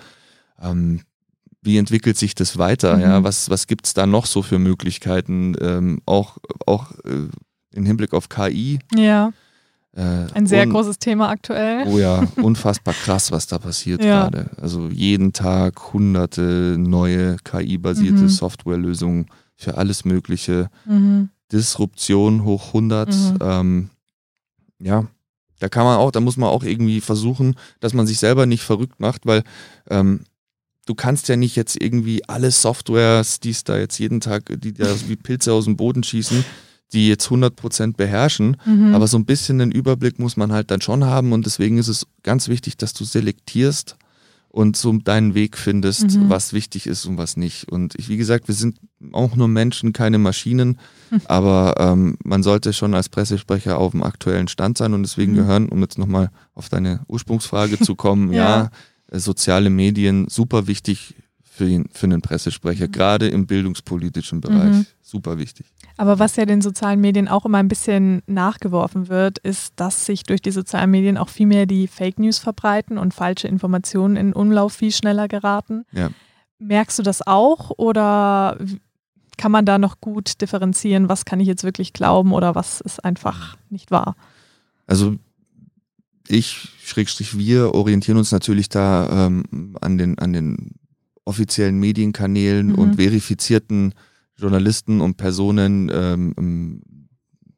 Ähm, 0.60 1.00
wie 1.64 1.76
entwickelt 1.78 2.16
sich 2.16 2.34
das 2.34 2.58
weiter? 2.58 2.96
Mhm. 2.96 3.02
Ja, 3.02 3.22
was, 3.24 3.48
was 3.50 3.66
gibt 3.68 3.86
es 3.86 3.94
da 3.94 4.06
noch 4.06 4.26
so 4.26 4.42
für 4.42 4.58
Möglichkeiten? 4.58 5.54
Ähm, 5.60 6.00
auch 6.06 6.38
auch 6.66 6.90
äh, 7.04 7.28
im 7.74 7.86
Hinblick 7.86 8.12
auf 8.14 8.28
KI. 8.28 8.80
Ja, 8.96 9.32
ein 9.94 10.46
sehr 10.46 10.66
großes 10.66 10.98
Thema 10.98 11.28
aktuell. 11.28 11.86
Oh 11.86 11.98
ja, 11.98 12.26
unfassbar 12.36 12.94
krass, 12.94 13.30
was 13.30 13.46
da 13.46 13.58
passiert 13.58 14.02
Ja. 14.02 14.22
gerade. 14.28 14.50
Also 14.60 14.88
jeden 14.88 15.32
Tag 15.34 15.92
hunderte 15.92 16.76
neue 16.78 17.36
KI-basierte 17.44 18.22
Mhm. 18.22 18.28
Softwarelösungen 18.28 19.26
für 19.56 19.76
alles 19.76 20.04
Mögliche. 20.04 20.70
Mhm. 20.86 21.28
Disruption 21.52 22.44
hoch 22.44 22.68
100. 22.68 23.08
Mhm. 23.14 23.38
Ähm, 23.42 23.90
ja, 24.80 25.06
da 25.58 25.68
kann 25.68 25.84
man 25.84 25.98
auch, 25.98 26.10
da 26.10 26.20
muss 26.20 26.38
man 26.38 26.48
auch 26.48 26.64
irgendwie 26.64 27.00
versuchen, 27.02 27.54
dass 27.80 27.92
man 27.92 28.06
sich 28.06 28.18
selber 28.18 28.46
nicht 28.46 28.62
verrückt 28.62 28.98
macht, 28.98 29.26
weil 29.26 29.42
ähm, 29.90 30.20
du 30.86 30.94
kannst 30.94 31.28
ja 31.28 31.36
nicht 31.36 31.54
jetzt 31.54 31.80
irgendwie 31.80 32.26
alle 32.28 32.50
Softwares, 32.50 33.38
die 33.40 33.50
es 33.50 33.62
da 33.64 33.76
jetzt 33.78 33.98
jeden 33.98 34.20
Tag, 34.20 34.44
die 34.60 34.72
da 34.72 34.86
wie 35.08 35.16
Pilze 35.16 35.52
aus 35.52 35.66
dem 35.66 35.76
Boden 35.76 36.02
schießen, 36.02 36.44
die 36.92 37.08
jetzt 37.08 37.28
100% 37.30 37.96
beherrschen, 37.96 38.56
Mhm. 38.66 38.94
aber 38.94 39.06
so 39.06 39.16
ein 39.18 39.24
bisschen 39.24 39.58
den 39.58 39.72
Überblick 39.72 40.18
muss 40.18 40.36
man 40.36 40.52
halt 40.52 40.70
dann 40.70 40.80
schon 40.80 41.04
haben 41.04 41.32
und 41.32 41.46
deswegen 41.46 41.78
ist 41.78 41.88
es 41.88 42.06
ganz 42.22 42.48
wichtig, 42.48 42.76
dass 42.76 42.92
du 42.92 43.04
selektierst 43.04 43.96
und 44.48 44.76
so 44.76 44.92
deinen 44.98 45.34
Weg 45.34 45.56
findest, 45.56 46.16
Mhm. 46.18 46.28
was 46.28 46.52
wichtig 46.52 46.86
ist 46.86 47.06
und 47.06 47.16
was 47.16 47.38
nicht. 47.38 47.70
Und 47.72 47.94
ich, 47.94 48.10
wie 48.10 48.18
gesagt, 48.18 48.48
wir 48.48 48.54
sind 48.54 48.76
auch 49.12 49.34
nur 49.34 49.48
Menschen, 49.48 49.94
keine 49.94 50.18
Maschinen, 50.18 50.78
aber 51.24 51.74
ähm, 51.78 52.18
man 52.22 52.42
sollte 52.42 52.72
schon 52.74 52.94
als 52.94 53.08
Pressesprecher 53.08 53.78
auf 53.78 53.92
dem 53.92 54.02
aktuellen 54.02 54.48
Stand 54.48 54.76
sein 54.78 54.92
und 54.92 55.02
deswegen 55.02 55.32
Mhm. 55.32 55.36
gehören, 55.36 55.68
um 55.70 55.80
jetzt 55.80 55.96
nochmal 55.98 56.30
auf 56.54 56.68
deine 56.68 57.00
Ursprungsfrage 57.08 57.78
zu 57.80 57.94
kommen, 57.94 58.30
Ja. 58.32 58.64
ja, 58.64 58.70
äh, 59.10 59.18
soziale 59.18 59.70
Medien 59.70 60.26
super 60.28 60.66
wichtig 60.66 61.14
für, 61.54 61.68
ihn, 61.68 61.84
für 61.92 62.06
einen 62.06 62.22
Pressesprecher, 62.22 62.88
mhm. 62.88 62.92
gerade 62.92 63.28
im 63.28 63.46
bildungspolitischen 63.46 64.40
Bereich. 64.40 64.72
Mhm. 64.72 64.86
Super 65.02 65.36
wichtig. 65.36 65.66
Aber 65.98 66.18
was 66.18 66.36
ja 66.36 66.46
den 66.46 66.62
sozialen 66.62 66.98
Medien 66.98 67.28
auch 67.28 67.44
immer 67.44 67.58
ein 67.58 67.68
bisschen 67.68 68.22
nachgeworfen 68.26 69.08
wird, 69.08 69.38
ist, 69.40 69.74
dass 69.76 70.06
sich 70.06 70.22
durch 70.22 70.40
die 70.40 70.50
sozialen 70.50 70.90
Medien 70.90 71.18
auch 71.18 71.28
viel 71.28 71.46
mehr 71.46 71.66
die 71.66 71.88
Fake 71.88 72.18
News 72.18 72.38
verbreiten 72.38 72.96
und 72.96 73.12
falsche 73.12 73.48
Informationen 73.48 74.16
in 74.16 74.32
Umlauf 74.32 74.72
viel 74.72 74.92
schneller 74.92 75.28
geraten. 75.28 75.84
Ja. 75.92 76.08
Merkst 76.58 76.98
du 76.98 77.02
das 77.02 77.26
auch 77.26 77.70
oder 77.76 78.56
kann 79.36 79.52
man 79.52 79.66
da 79.66 79.76
noch 79.76 80.00
gut 80.00 80.40
differenzieren, 80.40 81.10
was 81.10 81.26
kann 81.26 81.38
ich 81.38 81.48
jetzt 81.48 81.64
wirklich 81.64 81.92
glauben 81.92 82.32
oder 82.32 82.54
was 82.54 82.80
ist 82.80 83.04
einfach 83.04 83.58
nicht 83.68 83.90
wahr? 83.90 84.16
Also 84.86 85.16
ich, 86.28 86.70
Schrägstrich 86.82 87.36
wir, 87.36 87.74
orientieren 87.74 88.16
uns 88.16 88.32
natürlich 88.32 88.70
da 88.70 89.26
ähm, 89.26 89.76
an, 89.82 89.98
den, 89.98 90.18
an 90.18 90.32
den 90.32 90.76
offiziellen 91.24 91.78
Medienkanälen 91.78 92.68
mhm. 92.68 92.74
und 92.74 92.96
verifizierten 92.96 93.94
Journalisten 94.36 95.00
und 95.00 95.16
Personen, 95.16 95.90
ähm, 95.92 96.34
ähm, 96.38 96.82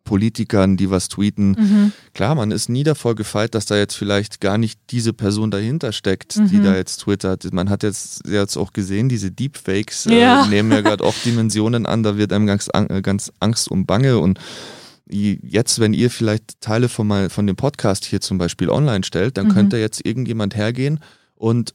Politikern, 0.04 0.76
die 0.76 0.90
was 0.90 1.08
tweeten. 1.08 1.56
Mhm. 1.58 1.92
Klar, 2.12 2.34
man 2.34 2.50
ist 2.50 2.68
nie 2.68 2.84
davor 2.84 3.14
gefeit, 3.14 3.54
dass 3.54 3.64
da 3.64 3.76
jetzt 3.76 3.94
vielleicht 3.94 4.40
gar 4.40 4.58
nicht 4.58 4.78
diese 4.90 5.14
Person 5.14 5.50
dahinter 5.50 5.92
steckt, 5.92 6.36
mhm. 6.36 6.48
die 6.48 6.62
da 6.62 6.76
jetzt 6.76 6.98
twittert. 6.98 7.50
Man 7.52 7.70
hat 7.70 7.82
jetzt, 7.82 8.28
jetzt 8.28 8.58
auch 8.58 8.74
gesehen, 8.74 9.08
diese 9.08 9.30
Deepfakes 9.30 10.06
äh, 10.06 10.20
ja. 10.20 10.46
nehmen 10.46 10.70
ja 10.70 10.82
gerade 10.82 11.02
auch 11.02 11.14
Dimensionen 11.24 11.86
an, 11.86 12.02
da 12.02 12.18
wird 12.18 12.34
einem 12.34 12.46
ganz, 12.46 12.68
äh, 12.74 13.00
ganz 13.00 13.32
Angst 13.40 13.70
und 13.70 13.86
Bange 13.86 14.18
und 14.18 14.38
jetzt, 15.06 15.80
wenn 15.80 15.92
ihr 15.92 16.10
vielleicht 16.10 16.60
Teile 16.60 16.88
von, 16.88 17.06
mal, 17.06 17.28
von 17.28 17.46
dem 17.46 17.56
Podcast 17.56 18.06
hier 18.06 18.22
zum 18.22 18.38
Beispiel 18.38 18.70
online 18.70 19.04
stellt, 19.04 19.36
dann 19.36 19.48
mhm. 19.48 19.52
könnte 19.52 19.76
jetzt 19.76 20.04
irgendjemand 20.04 20.56
hergehen 20.56 21.00
und 21.34 21.74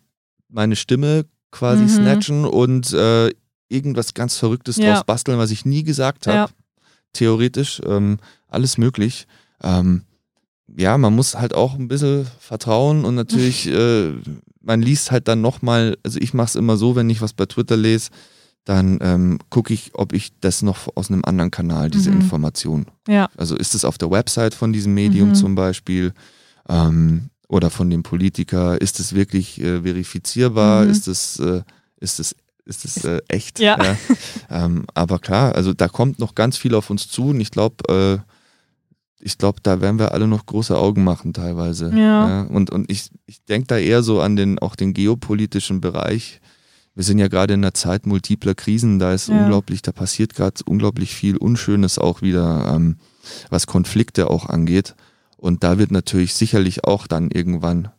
meine 0.49 0.75
Stimme 0.75 1.25
quasi 1.51 1.83
mhm. 1.83 1.89
snatchen 1.89 2.45
und 2.45 2.93
äh, 2.93 3.31
irgendwas 3.69 4.13
ganz 4.13 4.37
Verrücktes 4.37 4.77
ja. 4.77 4.93
draus 4.93 5.03
basteln, 5.03 5.37
was 5.37 5.51
ich 5.51 5.65
nie 5.65 5.83
gesagt 5.83 6.27
habe. 6.27 6.37
Ja. 6.37 6.49
Theoretisch, 7.13 7.81
ähm, 7.85 8.17
alles 8.47 8.77
möglich. 8.77 9.27
Ähm, 9.63 10.03
ja, 10.77 10.97
man 10.97 11.15
muss 11.15 11.35
halt 11.35 11.53
auch 11.53 11.75
ein 11.75 11.87
bisschen 11.87 12.27
vertrauen 12.39 13.05
und 13.05 13.15
natürlich, 13.15 13.67
äh, 13.71 14.13
man 14.61 14.81
liest 14.81 15.11
halt 15.11 15.27
dann 15.27 15.41
nochmal, 15.41 15.97
also 16.03 16.19
ich 16.19 16.33
mache 16.33 16.47
es 16.47 16.55
immer 16.55 16.77
so, 16.77 16.95
wenn 16.95 17.09
ich 17.09 17.21
was 17.21 17.33
bei 17.33 17.45
Twitter 17.45 17.77
lese, 17.77 18.09
dann 18.65 18.99
ähm, 19.01 19.39
gucke 19.49 19.73
ich, 19.73 19.91
ob 19.93 20.13
ich 20.13 20.37
das 20.41 20.61
noch 20.61 20.95
aus 20.95 21.09
einem 21.09 21.23
anderen 21.25 21.49
Kanal, 21.49 21.89
diese 21.89 22.11
mhm. 22.11 22.21
Information. 22.21 22.85
Ja. 23.07 23.29
Also 23.37 23.55
ist 23.55 23.73
es 23.73 23.85
auf 23.85 23.97
der 23.97 24.11
Website 24.11 24.53
von 24.53 24.73
diesem 24.73 24.93
Medium 24.93 25.29
mhm. 25.29 25.35
zum 25.35 25.55
Beispiel 25.55 26.13
ähm, 26.67 27.29
oder 27.49 27.69
von 27.69 27.89
dem 27.89 28.03
Politiker, 28.03 28.79
ist 28.79 29.01
es 29.01 29.13
wirklich 29.13 29.59
äh, 29.59 29.81
verifizierbar, 29.81 30.85
mhm. 30.85 30.91
ist 30.91 31.07
es, 31.07 31.39
äh, 31.39 31.63
ist 31.99 32.19
es 32.19 32.35
ist 32.63 32.85
es 32.85 33.03
äh, 33.03 33.19
echt. 33.27 33.59
Ja. 33.59 33.77
ja. 33.83 33.97
Ähm, 34.51 34.85
aber 34.93 35.19
klar, 35.19 35.55
also 35.55 35.73
da 35.73 35.87
kommt 35.87 36.19
noch 36.19 36.35
ganz 36.35 36.55
viel 36.55 36.75
auf 36.75 36.89
uns 36.89 37.09
zu 37.09 37.29
und 37.29 37.41
ich 37.41 37.49
glaube, 37.49 37.75
äh, 37.89 38.19
ich 39.19 39.37
glaube, 39.37 39.59
da 39.61 39.81
werden 39.81 39.99
wir 39.99 40.13
alle 40.13 40.27
noch 40.27 40.45
große 40.45 40.77
Augen 40.77 41.03
machen 41.03 41.33
teilweise. 41.33 41.91
Ja. 41.93 42.29
ja. 42.29 42.41
Und, 42.43 42.69
und 42.69 42.89
ich, 42.91 43.09
ich 43.25 43.43
denke 43.45 43.67
da 43.67 43.77
eher 43.77 44.03
so 44.03 44.21
an 44.21 44.35
den, 44.35 44.59
auch 44.59 44.75
den 44.75 44.93
geopolitischen 44.93 45.81
Bereich 45.81 46.39
wir 46.99 47.05
sind 47.05 47.19
ja 47.19 47.29
gerade 47.29 47.53
in 47.53 47.63
einer 47.63 47.73
Zeit 47.73 48.05
multipler 48.05 48.55
Krisen, 48.55 48.99
da 48.99 49.13
ist 49.13 49.29
ja. 49.29 49.39
unglaublich, 49.39 49.81
da 49.81 49.93
passiert 49.93 50.35
gerade 50.35 50.61
unglaublich 50.65 51.15
viel 51.15 51.37
Unschönes 51.37 51.97
auch 51.97 52.21
wieder, 52.21 52.73
ähm, 52.75 52.97
was 53.49 53.67
Konflikte 53.67 54.29
auch 54.29 54.47
angeht. 54.47 54.95
Und 55.39 55.63
da 55.63 55.77
wird 55.77 55.91
natürlich 55.91 56.33
sicherlich 56.33 56.83
auch 56.83 57.07
dann 57.07 57.31
irgendwann 57.31 57.89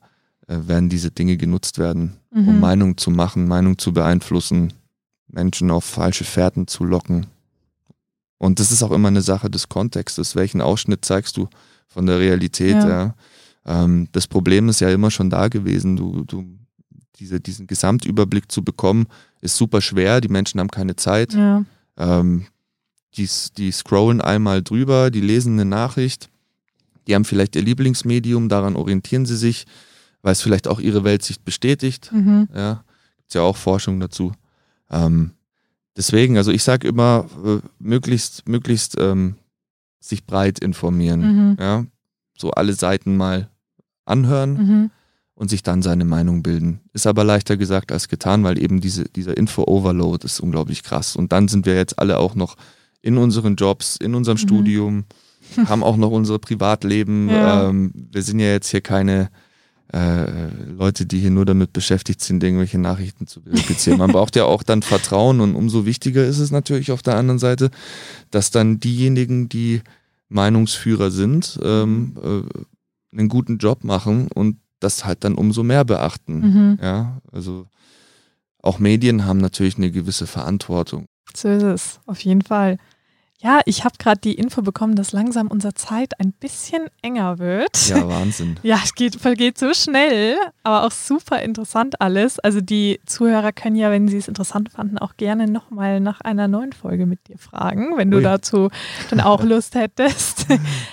äh, 0.47 0.59
werden 0.69 0.91
diese 0.91 1.11
Dinge 1.11 1.39
genutzt 1.39 1.79
werden, 1.79 2.17
mhm. 2.31 2.49
um 2.49 2.61
Meinung 2.61 2.99
zu 2.99 3.11
machen, 3.11 3.49
Meinung 3.49 3.79
zu 3.79 3.95
beeinflussen, 3.95 4.75
Menschen 5.27 5.71
auf 5.71 5.85
falsche 5.85 6.25
Fährten 6.25 6.67
zu 6.67 6.85
locken. 6.85 7.27
Und 8.37 8.61
das 8.61 8.73
ist 8.73 8.83
auch 8.83 8.91
immer 8.91 9.09
eine 9.09 9.23
Sache 9.23 9.49
des 9.49 9.69
Kontextes. 9.69 10.37
Welchen 10.37 10.61
Ausschnitt 10.61 11.05
zeigst 11.05 11.37
du 11.39 11.49
von 11.89 12.07
der 12.07 12.19
Realität? 12.19 12.75
Ja. 12.75 12.89
ja? 12.89 13.15
Ähm, 13.65 14.09
das 14.13 14.27
Problem 14.27 14.69
ist 14.69 14.81
ja 14.81 14.91
immer 14.91 15.11
schon 15.11 15.31
da 15.31 15.49
gewesen. 15.49 15.97
Du, 15.97 16.25
du 16.25 16.45
diese, 17.17 17.41
diesen 17.41 17.67
Gesamtüberblick 17.67 18.51
zu 18.53 18.63
bekommen, 18.63 19.07
ist 19.41 19.57
super 19.57 19.81
schwer. 19.81 20.21
Die 20.21 20.29
Menschen 20.29 20.61
haben 20.61 20.71
keine 20.71 20.97
Zeit. 20.97 21.33
Ja. 21.33 21.65
Ähm, 21.97 22.47
die, 23.17 23.29
die 23.57 23.73
scrollen 23.73 24.21
einmal 24.21 24.63
drüber, 24.63 25.11
die 25.11 25.21
lesen 25.21 25.55
eine 25.55 25.65
Nachricht, 25.65 26.29
die 27.07 27.15
haben 27.15 27.25
vielleicht 27.25 27.57
ihr 27.57 27.63
Lieblingsmedium, 27.63 28.49
daran 28.49 28.77
orientieren 28.77 29.27
sie 29.27 29.37
sich, 29.37 29.67
weil 30.23 30.33
es 30.33 30.43
vielleicht 30.43 30.69
auch 30.69 30.81
ihre 30.81 31.05
Weltsicht 31.05 31.45
bestätigt. 31.45 32.11
Mhm. 32.13 32.49
Ja, 32.55 32.85
gibt 33.19 33.35
ja 33.35 33.43
auch 33.43 33.57
Forschung 33.57 34.01
dazu. 34.01 34.33
Ähm, 34.91 35.33
deswegen, 35.97 36.37
also 36.37 36.51
ich 36.51 36.63
sage 36.63 36.89
immer, 36.89 37.27
äh, 37.45 37.59
möglichst, 37.79 38.49
möglichst 38.49 38.97
ähm, 38.99 39.37
sich 40.01 40.27
breit 40.27 40.59
informieren. 40.59 41.21
Mhm. 41.21 41.57
Ja, 41.59 41.85
so 42.37 42.51
alle 42.51 42.75
Seiten 42.75 43.17
mal 43.17 43.49
anhören. 44.05 44.53
Mhm 44.53 44.91
und 45.41 45.49
sich 45.49 45.63
dann 45.63 45.81
seine 45.81 46.05
Meinung 46.05 46.43
bilden. 46.43 46.81
Ist 46.93 47.07
aber 47.07 47.25
leichter 47.25 47.57
gesagt 47.57 47.93
als 47.93 48.09
getan, 48.09 48.45
weil 48.45 48.63
eben 48.63 48.83
diese, 48.83 49.05
dieser 49.05 49.39
Info-Overload 49.39 50.23
ist 50.23 50.39
unglaublich 50.39 50.83
krass. 50.83 51.17
Und 51.17 51.33
dann 51.33 51.49
sind 51.49 51.65
wir 51.65 51.77
jetzt 51.77 51.99
alle 51.99 52.19
auch 52.19 52.35
noch 52.35 52.57
in 53.01 53.17
unseren 53.17 53.57
Jobs, 53.57 53.97
in 53.97 54.15
unserem 54.15 54.37
mhm. 54.37 54.43
Studium, 54.43 55.05
haben 55.67 55.83
auch 55.83 55.97
noch 55.97 56.11
unser 56.11 56.39
Privatleben. 56.39 57.29
Ja. 57.29 57.69
Ähm, 57.69 57.93
wir 57.95 58.23
sind 58.23 58.41
ja 58.41 58.49
jetzt 58.49 58.69
hier 58.69 58.81
keine 58.81 59.31
äh, 59.93 60.49
Leute, 60.71 61.07
die 61.07 61.19
hier 61.19 61.31
nur 61.31 61.45
damit 61.45 61.73
beschäftigt 61.73 62.21
sind, 62.23 62.43
irgendwelche 62.45 62.79
Nachrichten 62.79 63.27
zu 63.27 63.41
verifizieren. 63.41 63.99
Man 63.99 64.13
braucht 64.13 64.37
ja 64.37 64.45
auch 64.45 64.63
dann 64.63 64.83
Vertrauen 64.83 65.41
und 65.41 65.55
umso 65.57 65.85
wichtiger 65.85 66.25
ist 66.25 66.39
es 66.39 66.51
natürlich 66.51 66.93
auf 66.93 67.03
der 67.03 67.17
anderen 67.17 67.39
Seite, 67.39 67.71
dass 68.31 68.51
dann 68.51 68.79
diejenigen, 68.79 69.49
die 69.49 69.83
Meinungsführer 70.29 71.11
sind, 71.11 71.59
ähm, 71.63 72.17
äh, 72.23 73.17
einen 73.19 73.29
guten 73.29 73.59
Job 73.59 73.83
machen 73.83 74.29
und 74.33 74.59
das 74.79 75.05
halt 75.05 75.25
dann 75.25 75.35
umso 75.35 75.63
mehr 75.63 75.85
beachten. 75.85 76.41
Mhm. 76.41 76.79
Ja, 76.81 77.21
also 77.33 77.67
auch 78.63 78.79
Medien 78.79 79.25
haben 79.25 79.39
natürlich 79.39 79.77
eine 79.77 79.91
gewisse 79.91 80.27
Verantwortung. 80.27 81.07
So 81.35 81.49
ist 81.49 81.63
es, 81.63 82.01
auf 82.07 82.21
jeden 82.21 82.43
Fall. 82.43 82.79
Ja, 83.43 83.61
ich 83.65 83.85
habe 83.85 83.95
gerade 83.99 84.21
die 84.21 84.35
Info 84.35 84.61
bekommen, 84.61 84.97
dass 84.97 85.13
langsam 85.13 85.47
unsere 85.47 85.73
Zeit 85.73 86.21
ein 86.21 86.33
bisschen 86.33 86.89
enger 87.01 87.39
wird. 87.39 87.89
Ja, 87.89 88.07
Wahnsinn. 88.09 88.57
ja, 88.63 88.79
es 88.85 88.95
geht, 88.95 89.17
vergeht 89.17 89.57
so 89.57 89.73
schnell, 89.73 90.37
aber 90.63 90.85
auch 90.85 90.91
super 90.91 91.41
interessant 91.41 92.03
alles. 92.03 92.39
Also 92.39 92.61
die 92.61 93.01
Zuhörer 93.07 93.53
können 93.53 93.77
ja, 93.77 93.91
wenn 93.91 94.09
sie 94.09 94.19
es 94.19 94.29
interessant 94.29 94.71
fanden, 94.71 94.99
auch 94.99 95.17
gerne 95.17 95.47
nochmal 95.47 96.01
nach 96.01 96.21
einer 96.21 96.49
neuen 96.49 96.75
Folge 96.75 97.07
mit 97.07 97.29
dir 97.29 97.39
fragen, 97.39 97.97
wenn 97.97 98.11
du 98.11 98.19
Ui. 98.19 98.23
dazu 98.23 98.69
dann 99.09 99.21
auch 99.21 99.43
Lust 99.51 99.75
hättest. 99.75 100.47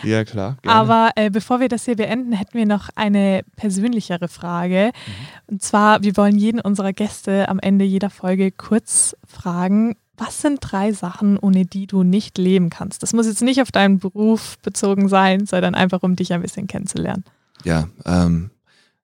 ja, 0.04 0.24
klar. 0.24 0.56
Gerne. 0.62 0.80
Aber 0.80 1.12
äh, 1.16 1.30
bevor 1.30 1.60
wir 1.60 1.68
das 1.68 1.84
hier 1.84 1.98
beenden, 1.98 2.32
hätten 2.32 2.58
wir 2.58 2.66
noch 2.66 2.88
eine 2.96 3.42
persönlichere 3.58 4.30
Frage. 4.30 4.92
Mhm. 4.94 5.54
Und 5.54 5.64
zwar, 5.64 6.02
wir 6.02 6.16
wollen 6.16 6.38
jeden 6.38 6.62
unserer 6.62 6.94
Gäste 6.94 7.50
am 7.50 7.60
Ende 7.60 7.84
jeder 7.84 8.10
Folge 8.10 8.52
kurz 8.52 9.18
fragen, 9.28 9.98
was 10.18 10.42
sind 10.42 10.60
drei 10.62 10.92
Sachen, 10.92 11.38
ohne 11.38 11.66
die 11.66 11.88
du 11.88 12.04
nicht 12.04 12.38
leben 12.38 12.70
kannst? 12.70 13.04
Das 13.04 13.14
muss 13.14 13.28
jetzt 13.28 13.44
nicht 13.44 13.62
auf 13.62 13.72
deinen 13.72 14.00
Beruf 14.00 14.58
bezogen 14.60 15.08
sein, 15.08 15.46
sondern 15.46 15.76
einfach, 15.76 16.04
um 16.04 16.16
dich 16.16 16.34
ein 16.34 16.42
bisschen 16.42 16.68
kennenzulernen. 16.68 17.24
Ja, 17.64 17.88
ähm, 18.06 18.50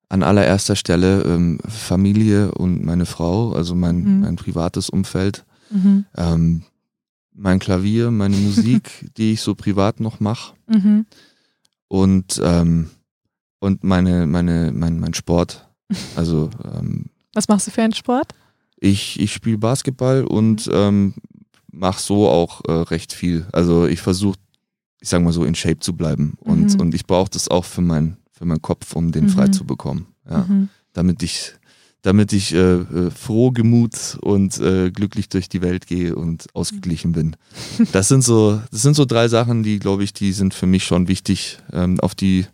an 0.10 0.24
allererster 0.24 0.76
Stelle 0.76 1.22
ähm, 1.24 1.60
Familie 1.68 2.52
und 2.52 2.84
meine 2.84 3.06
Frau, 3.06 3.54
also 3.54 3.76
mein, 3.76 4.04
mhm. 4.04 4.20
mein 4.22 4.36
privates 4.36 4.90
Umfeld. 4.90 5.46
Mhm. 5.70 6.06
Ähm, 6.16 6.64
mein 7.34 7.60
Klavier, 7.60 8.12
meine 8.12 8.38
Musik, 8.38 9.10
die 9.18 9.34
ich 9.34 9.42
so 9.42 9.56
privat 9.56 10.00
noch 10.00 10.20
mache. 10.20 10.54
Mhm. 10.68 11.06
Und, 11.88 12.42
ähm, 12.44 12.90
und 13.60 13.84
meine, 13.84 14.28
meine, 14.28 14.72
mein, 14.74 15.00
mein 15.00 15.14
Sport. 15.14 15.68
Also 16.16 16.50
ähm, 16.64 17.06
Was 17.34 17.48
machst 17.48 17.68
du 17.68 17.72
für 17.72 17.84
einen 17.84 17.94
Sport? 17.94 18.34
Ich, 18.84 19.18
ich 19.18 19.32
spiele 19.32 19.58
Basketball 19.58 20.26
und 20.26 20.68
mhm. 20.68 20.74
ähm, 20.76 21.14
mache 21.72 22.02
so 22.02 22.28
auch 22.28 22.62
äh, 22.68 22.72
recht 22.72 23.14
viel. 23.14 23.48
Also 23.54 23.88
ich 23.88 24.02
versuche, 24.02 24.38
ich 25.00 25.08
sage 25.08 25.24
mal 25.24 25.32
so, 25.32 25.46
in 25.46 25.56
Shape 25.56 25.80
zu 25.80 25.94
bleiben. 25.94 26.34
Und, 26.40 26.74
mhm. 26.74 26.82
und 26.82 26.94
ich 26.94 27.06
brauche 27.06 27.30
das 27.30 27.48
auch 27.48 27.64
für, 27.64 27.80
mein, 27.80 28.18
für 28.34 28.44
meinen 28.44 28.62
Kopf, 28.62 28.94
um 28.94 29.14
den 29.14 29.26
mhm. 29.26 29.30
frei 29.30 29.48
zu 29.48 29.66
bekommen. 29.66 30.08
Ja. 30.30 30.40
Mhm. 30.40 30.68
Damit 30.92 31.24
ich, 31.24 31.54
damit 32.02 32.34
ich 32.34 32.54
äh, 32.54 32.58
äh, 32.58 33.10
froh 33.10 33.52
gemut 33.52 34.18
und 34.22 34.60
äh, 34.60 34.92
glücklich 34.92 35.30
durch 35.30 35.48
die 35.48 35.62
Welt 35.62 35.88
gehe 35.88 36.14
und 36.14 36.48
ausgeglichen 36.54 37.14
bin. 37.14 37.38
Das 37.94 38.10
sind 38.10 38.22
so, 38.22 38.62
das 38.70 38.82
sind 38.82 38.98
so 38.98 39.06
drei 39.06 39.30
Sachen, 39.30 39.64
die, 39.64 39.80
glaube 39.80 40.04
ich, 40.04 40.12
die 40.12 40.34
sind 40.34 40.54
für 40.54 40.68
mich 40.68 40.84
schon 40.84 41.08
wichtig, 41.08 41.60
ähm, 41.72 42.02
auf 42.02 42.16
die 42.16 42.48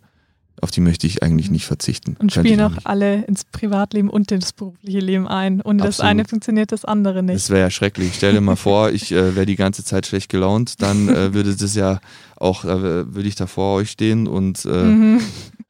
auf 0.62 0.70
die 0.70 0.80
möchte 0.80 1.06
ich 1.06 1.22
eigentlich 1.22 1.50
nicht 1.50 1.66
verzichten. 1.66 2.16
Und 2.18 2.32
spielen 2.32 2.60
auch 2.60 2.76
alle 2.84 3.22
ins 3.24 3.44
Privatleben 3.44 4.10
und 4.10 4.30
ins 4.32 4.52
berufliche 4.52 4.98
Leben 4.98 5.26
ein. 5.26 5.60
Und 5.60 5.78
das 5.78 6.00
eine 6.00 6.24
funktioniert 6.24 6.72
das 6.72 6.84
andere 6.84 7.22
nicht. 7.22 7.36
Das 7.36 7.50
wäre 7.50 7.60
ja 7.60 7.70
schrecklich. 7.70 8.12
Stell 8.14 8.32
dir 8.32 8.40
mal 8.40 8.56
vor, 8.56 8.90
ich 8.90 9.12
äh, 9.12 9.34
wäre 9.34 9.46
die 9.46 9.56
ganze 9.56 9.84
Zeit 9.84 10.06
schlecht 10.06 10.28
gelaunt, 10.28 10.82
dann 10.82 11.08
äh, 11.08 11.34
würde 11.34 11.54
das 11.54 11.74
ja 11.74 12.00
auch 12.40 12.64
äh, 12.64 13.14
würde 13.14 13.28
ich 13.28 13.34
da 13.34 13.46
vor 13.46 13.76
euch 13.76 13.90
stehen 13.90 14.26
und 14.26 14.64
äh, 14.64 14.68
mhm. 14.68 15.20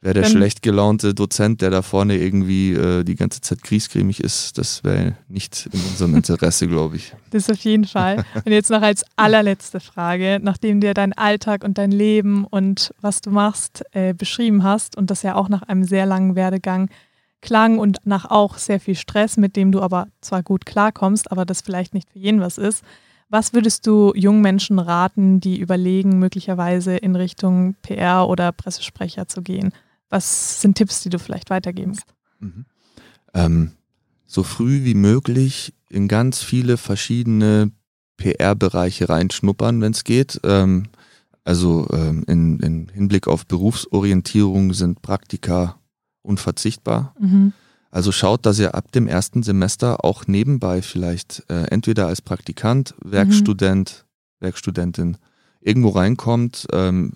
wäre 0.01 0.15
der 0.15 0.23
Dann, 0.23 0.33
schlecht 0.33 0.63
gelaunte 0.63 1.15
Dozent, 1.15 1.61
der 1.61 1.71
da 1.71 1.83
vorne 1.83 2.17
irgendwie 2.17 2.73
äh, 2.73 3.03
die 3.03 3.17
ganze 3.17 3.41
Zeit 3.41 3.63
kriescremig 3.63 4.21
ist, 4.21 4.57
das 4.57 4.85
wäre 4.85 5.17
nicht 5.29 5.69
in 5.73 5.81
unserem 5.81 6.15
Interesse, 6.15 6.69
glaube 6.69 6.97
ich. 6.97 7.13
Das 7.31 7.51
auf 7.51 7.59
jeden 7.59 7.85
Fall. 7.85 8.25
Und 8.45 8.53
jetzt 8.53 8.71
noch 8.71 8.83
als 8.83 9.05
allerletzte 9.17 9.81
Frage, 9.81 10.39
nachdem 10.41 10.81
dir 10.81 10.95
dein 10.95 11.13
Alltag 11.13 11.65
und 11.65 11.77
dein 11.77 11.91
Leben 11.91 12.45
und 12.45 12.95
was 13.01 13.21
du 13.21 13.31
machst 13.31 13.83
äh, 13.93 14.15
beschrieben 14.15 14.63
hast 14.63 14.97
und 14.97 15.11
das 15.11 15.23
ja 15.23 15.35
auch 15.35 15.49
nach 15.49 15.63
einem 15.63 15.85
sehr 15.85 16.07
langen 16.07 16.37
Werdegang 16.37 16.89
klang 17.43 17.79
und 17.79 17.99
nach 18.05 18.31
auch 18.31 18.59
sehr 18.59 18.79
viel 18.79 18.95
Stress, 18.95 19.37
mit 19.37 19.57
dem 19.57 19.73
du 19.73 19.81
aber 19.81 20.07
zwar 20.21 20.43
gut 20.43 20.67
klarkommst, 20.67 21.33
aber 21.33 21.45
das 21.45 21.63
vielleicht 21.63 21.95
nicht 21.95 22.11
für 22.11 22.19
jeden 22.19 22.41
was 22.41 22.59
ist. 22.59 22.85
Was 23.31 23.55
würdest 23.55 23.87
du 23.87 24.13
jungen 24.17 24.43
Menschen 24.43 24.81
raten, 24.81 25.39
die 25.41 25.61
überlegen, 25.61 26.19
möglicherweise 26.19 26.97
in 26.97 27.15
Richtung 27.15 27.77
PR 27.81 28.29
oder 28.29 28.51
Pressesprecher 28.51 29.29
zu 29.29 29.41
gehen? 29.41 29.73
Was 30.09 30.61
sind 30.61 30.77
Tipps, 30.77 31.03
die 31.03 31.11
du 31.11 31.21
vielleicht 31.21 31.49
weitergeben 31.49 31.93
kannst? 31.93 32.15
Mhm. 32.41 32.65
Ähm, 33.33 33.73
so 34.27 34.43
früh 34.43 34.85
wie 34.85 34.95
möglich 34.95 35.73
in 35.89 36.09
ganz 36.09 36.43
viele 36.43 36.77
verschiedene 36.77 37.71
PR-Bereiche 38.17 39.09
reinschnuppern, 39.09 39.81
wenn 39.81 39.93
es 39.93 40.03
geht. 40.03 40.41
Ähm, 40.43 40.89
also 41.45 41.87
ähm, 41.93 42.25
in, 42.27 42.59
in 42.59 42.89
Hinblick 42.89 43.29
auf 43.29 43.47
Berufsorientierung 43.47 44.73
sind 44.73 45.03
Praktika 45.03 45.79
unverzichtbar. 46.23 47.15
Mhm. 47.19 47.53
Also 47.91 48.13
schaut, 48.13 48.47
dass 48.47 48.59
ihr 48.59 48.75
ab 48.75 48.93
dem 48.93 49.09
ersten 49.09 49.43
Semester 49.43 50.05
auch 50.05 50.27
nebenbei 50.27 50.81
vielleicht 50.81 51.45
äh, 51.49 51.65
entweder 51.71 52.07
als 52.07 52.23
Praktikant, 52.23 52.95
Werkstudent, 53.03 54.05
mhm. 54.41 54.45
Werkstudentin 54.45 55.17
irgendwo 55.61 55.91
reinkommt, 55.91 56.67
ähm, 56.73 57.13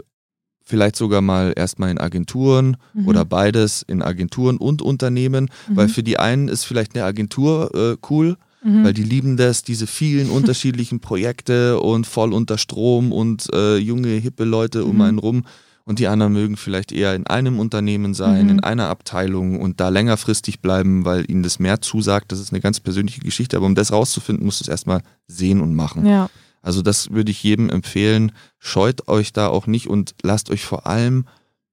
vielleicht 0.65 0.97
sogar 0.97 1.21
mal 1.21 1.53
erstmal 1.55 1.91
in 1.91 1.99
Agenturen 1.99 2.77
mhm. 2.93 3.07
oder 3.07 3.25
beides 3.25 3.83
in 3.83 4.03
Agenturen 4.03 4.57
und 4.57 4.83
Unternehmen, 4.83 5.51
mhm. 5.69 5.77
weil 5.77 5.89
für 5.89 6.03
die 6.03 6.19
einen 6.19 6.49
ist 6.49 6.65
vielleicht 6.65 6.97
eine 6.97 7.05
Agentur 7.05 7.71
äh, 7.75 7.97
cool, 8.11 8.37
mhm. 8.65 8.85
weil 8.85 8.95
die 8.95 9.05
lieben 9.05 9.37
das, 9.37 9.63
diese 9.63 9.87
vielen 9.87 10.29
unterschiedlichen 10.31 11.01
Projekte 11.01 11.79
und 11.79 12.07
voll 12.07 12.33
unter 12.33 12.59
Strom 12.59 13.13
und 13.13 13.47
äh, 13.55 13.77
junge, 13.77 14.09
hippe 14.09 14.45
Leute 14.45 14.85
um 14.85 14.97
mhm. 14.97 15.03
einen 15.03 15.19
rum 15.19 15.45
und 15.85 15.99
die 15.99 16.07
anderen 16.07 16.33
mögen 16.33 16.57
vielleicht 16.57 16.93
eher 16.93 17.15
in 17.15 17.27
einem 17.27 17.59
Unternehmen 17.59 18.15
sein, 18.15 18.45
mhm. 18.45 18.51
in 18.51 18.61
einer 18.61 18.89
Abteilung 18.89 19.61
und 19.61 19.81
da 19.81 19.91
längerfristig 19.91 20.61
bleiben, 20.61 21.05
weil 21.05 21.31
ihnen 21.31 21.43
das 21.43 21.59
mehr 21.59 21.81
zusagt. 21.81 22.33
Das 22.33 22.41
ist 22.41 22.53
eine 22.53 22.61
ganz 22.61 22.81
persönliche 22.81 23.21
Geschichte, 23.21 23.57
aber 23.57 23.67
um 23.67 23.75
das 23.75 23.93
rauszufinden, 23.93 24.45
musst 24.45 24.61
du 24.61 24.65
es 24.65 24.69
erstmal 24.69 25.03
sehen 25.27 25.61
und 25.61 25.75
machen. 25.75 26.07
Ja. 26.07 26.31
Also 26.63 26.81
das 26.81 27.11
würde 27.11 27.31
ich 27.31 27.43
jedem 27.43 27.69
empfehlen. 27.69 28.33
Scheut 28.59 29.09
euch 29.09 29.35
da 29.35 29.49
auch 29.49 29.67
nicht 29.67 29.89
und 29.89 30.15
lasst 30.23 30.51
euch 30.51 30.65
vor 30.65 30.87
allem 30.87 31.27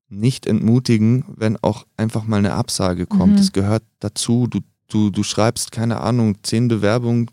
nicht 0.10 0.46
entmutigen, 0.46 1.24
wenn 1.38 1.58
auch 1.62 1.86
einfach 1.96 2.26
mal 2.26 2.38
eine 2.38 2.54
Absage 2.54 3.06
kommt. 3.06 3.34
Mhm. 3.34 3.38
Das 3.38 3.54
gehört 3.54 3.84
dazu. 4.00 4.48
Du, 4.48 4.60
du, 4.90 5.10
du 5.10 5.24
schreibst, 5.24 5.72
keine 5.72 6.02
Ahnung, 6.02 6.36
zehn 6.44 6.68
Bewerbungen 6.68 7.32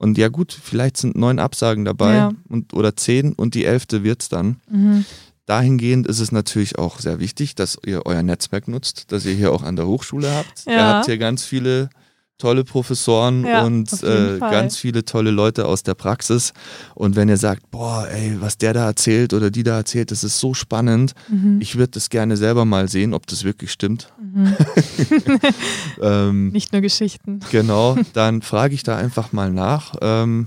und 0.00 0.16
ja 0.16 0.28
gut, 0.28 0.52
vielleicht 0.52 0.96
sind 0.96 1.14
neun 1.14 1.38
Absagen 1.38 1.84
dabei 1.84 2.14
ja. 2.14 2.32
und, 2.48 2.72
oder 2.72 2.96
zehn 2.96 3.34
und 3.34 3.54
die 3.54 3.66
elfte 3.66 4.02
wird 4.02 4.22
es 4.22 4.28
dann. 4.30 4.56
Mhm. 4.70 5.04
Dahingehend 5.50 6.06
ist 6.06 6.20
es 6.20 6.30
natürlich 6.30 6.78
auch 6.78 7.00
sehr 7.00 7.18
wichtig, 7.18 7.56
dass 7.56 7.76
ihr 7.84 8.06
euer 8.06 8.22
Netzwerk 8.22 8.68
nutzt, 8.68 9.10
dass 9.10 9.26
ihr 9.26 9.34
hier 9.34 9.50
auch 9.50 9.64
an 9.64 9.74
der 9.74 9.84
Hochschule 9.84 10.32
habt. 10.32 10.64
Ja. 10.64 10.72
Ihr 10.72 10.86
habt 10.86 11.06
hier 11.06 11.18
ganz 11.18 11.42
viele 11.42 11.90
tolle 12.38 12.62
Professoren 12.62 13.44
ja, 13.44 13.64
und 13.64 13.92
äh, 14.04 14.38
ganz 14.38 14.76
viele 14.76 15.04
tolle 15.04 15.32
Leute 15.32 15.66
aus 15.66 15.82
der 15.82 15.94
Praxis. 15.94 16.52
Und 16.94 17.16
wenn 17.16 17.28
ihr 17.28 17.36
sagt, 17.36 17.68
boah, 17.72 18.06
ey, 18.08 18.36
was 18.38 18.58
der 18.58 18.74
da 18.74 18.86
erzählt 18.86 19.34
oder 19.34 19.50
die 19.50 19.64
da 19.64 19.78
erzählt, 19.78 20.12
das 20.12 20.22
ist 20.22 20.38
so 20.38 20.54
spannend, 20.54 21.14
mhm. 21.28 21.58
ich 21.60 21.76
würde 21.76 21.90
das 21.94 22.10
gerne 22.10 22.36
selber 22.36 22.64
mal 22.64 22.88
sehen, 22.88 23.12
ob 23.12 23.26
das 23.26 23.42
wirklich 23.42 23.72
stimmt. 23.72 24.12
Mhm. 24.22 24.56
ähm, 26.00 26.48
Nicht 26.50 26.72
nur 26.72 26.80
Geschichten. 26.80 27.40
Genau, 27.50 27.98
dann 28.12 28.42
frage 28.42 28.74
ich 28.74 28.84
da 28.84 28.96
einfach 28.96 29.32
mal 29.32 29.50
nach. 29.50 29.94
Ähm, 30.00 30.46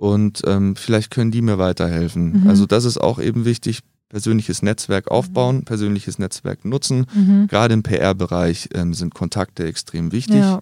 und 0.00 0.40
ähm, 0.46 0.76
vielleicht 0.76 1.10
können 1.10 1.30
die 1.30 1.42
mir 1.42 1.58
weiterhelfen. 1.58 2.40
Mhm. 2.40 2.48
Also 2.48 2.64
das 2.64 2.86
ist 2.86 2.98
auch 2.98 3.18
eben 3.18 3.44
wichtig, 3.44 3.80
persönliches 4.10 4.60
Netzwerk 4.60 5.06
mhm. 5.06 5.12
aufbauen, 5.12 5.64
persönliches 5.64 6.18
Netzwerk 6.18 6.66
nutzen. 6.66 7.06
Mhm. 7.14 7.46
Gerade 7.48 7.72
im 7.72 7.82
PR-Bereich 7.82 8.68
ähm, 8.74 8.92
sind 8.92 9.14
Kontakte 9.14 9.64
extrem 9.64 10.12
wichtig. 10.12 10.36
Ja. 10.36 10.60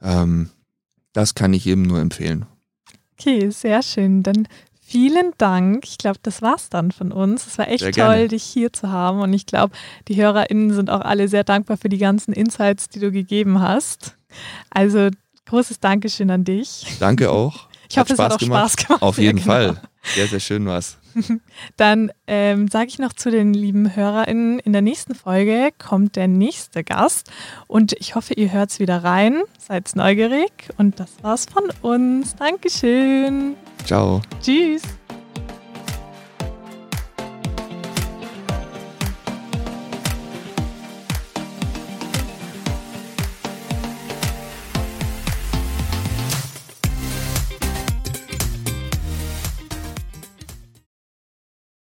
Ähm, 0.00 0.48
das 1.12 1.34
kann 1.34 1.52
ich 1.52 1.66
jedem 1.66 1.82
nur 1.82 2.00
empfehlen. 2.00 2.46
Okay, 3.18 3.50
sehr 3.50 3.82
schön. 3.82 4.22
Dann 4.22 4.48
vielen 4.80 5.32
Dank. 5.38 5.84
Ich 5.86 5.98
glaube, 5.98 6.18
das 6.22 6.40
war's 6.42 6.70
dann 6.70 6.90
von 6.92 7.12
uns. 7.12 7.46
Es 7.46 7.58
war 7.58 7.68
echt 7.68 7.94
toll, 7.94 8.28
dich 8.28 8.42
hier 8.42 8.72
zu 8.72 8.90
haben. 8.90 9.20
Und 9.20 9.32
ich 9.32 9.46
glaube, 9.46 9.74
die 10.08 10.16
HörerInnen 10.16 10.72
sind 10.72 10.90
auch 10.90 11.00
alle 11.00 11.28
sehr 11.28 11.44
dankbar 11.44 11.76
für 11.76 11.88
die 11.88 11.98
ganzen 11.98 12.32
Insights, 12.32 12.88
die 12.88 13.00
du 13.00 13.12
gegeben 13.12 13.60
hast. 13.60 14.16
Also 14.70 15.10
großes 15.46 15.80
Dankeschön 15.80 16.30
an 16.30 16.44
dich. 16.44 16.96
Danke 16.98 17.30
auch. 17.30 17.68
Ich 17.88 17.98
hoffe, 17.98 18.14
es 18.14 18.18
hat 18.18 18.32
auch 18.32 18.38
gemacht. 18.38 18.72
Spaß 18.72 18.86
gemacht. 18.86 19.02
Auf 19.02 19.18
jeden 19.18 19.38
ja, 19.38 19.44
genau. 19.62 19.74
Fall. 19.74 19.82
Sehr, 20.14 20.26
sehr 20.26 20.40
schön 20.40 20.66
war's. 20.66 20.98
Dann 21.76 22.12
ähm, 22.26 22.68
sage 22.68 22.88
ich 22.88 22.98
noch 22.98 23.12
zu 23.12 23.30
den 23.30 23.54
lieben 23.54 23.94
HörerInnen, 23.94 24.58
in 24.58 24.72
der 24.72 24.82
nächsten 24.82 25.14
Folge 25.14 25.70
kommt 25.78 26.16
der 26.16 26.28
nächste 26.28 26.84
Gast 26.84 27.30
und 27.66 27.92
ich 27.94 28.14
hoffe, 28.14 28.34
ihr 28.34 28.52
hört 28.52 28.70
es 28.70 28.80
wieder 28.80 29.04
rein, 29.04 29.42
seid 29.58 29.90
neugierig 29.94 30.52
und 30.78 31.00
das 31.00 31.10
war's 31.22 31.46
von 31.46 31.64
uns. 31.82 32.34
Dankeschön. 32.36 33.56
Ciao. 33.84 34.22
Tschüss. 34.40 34.82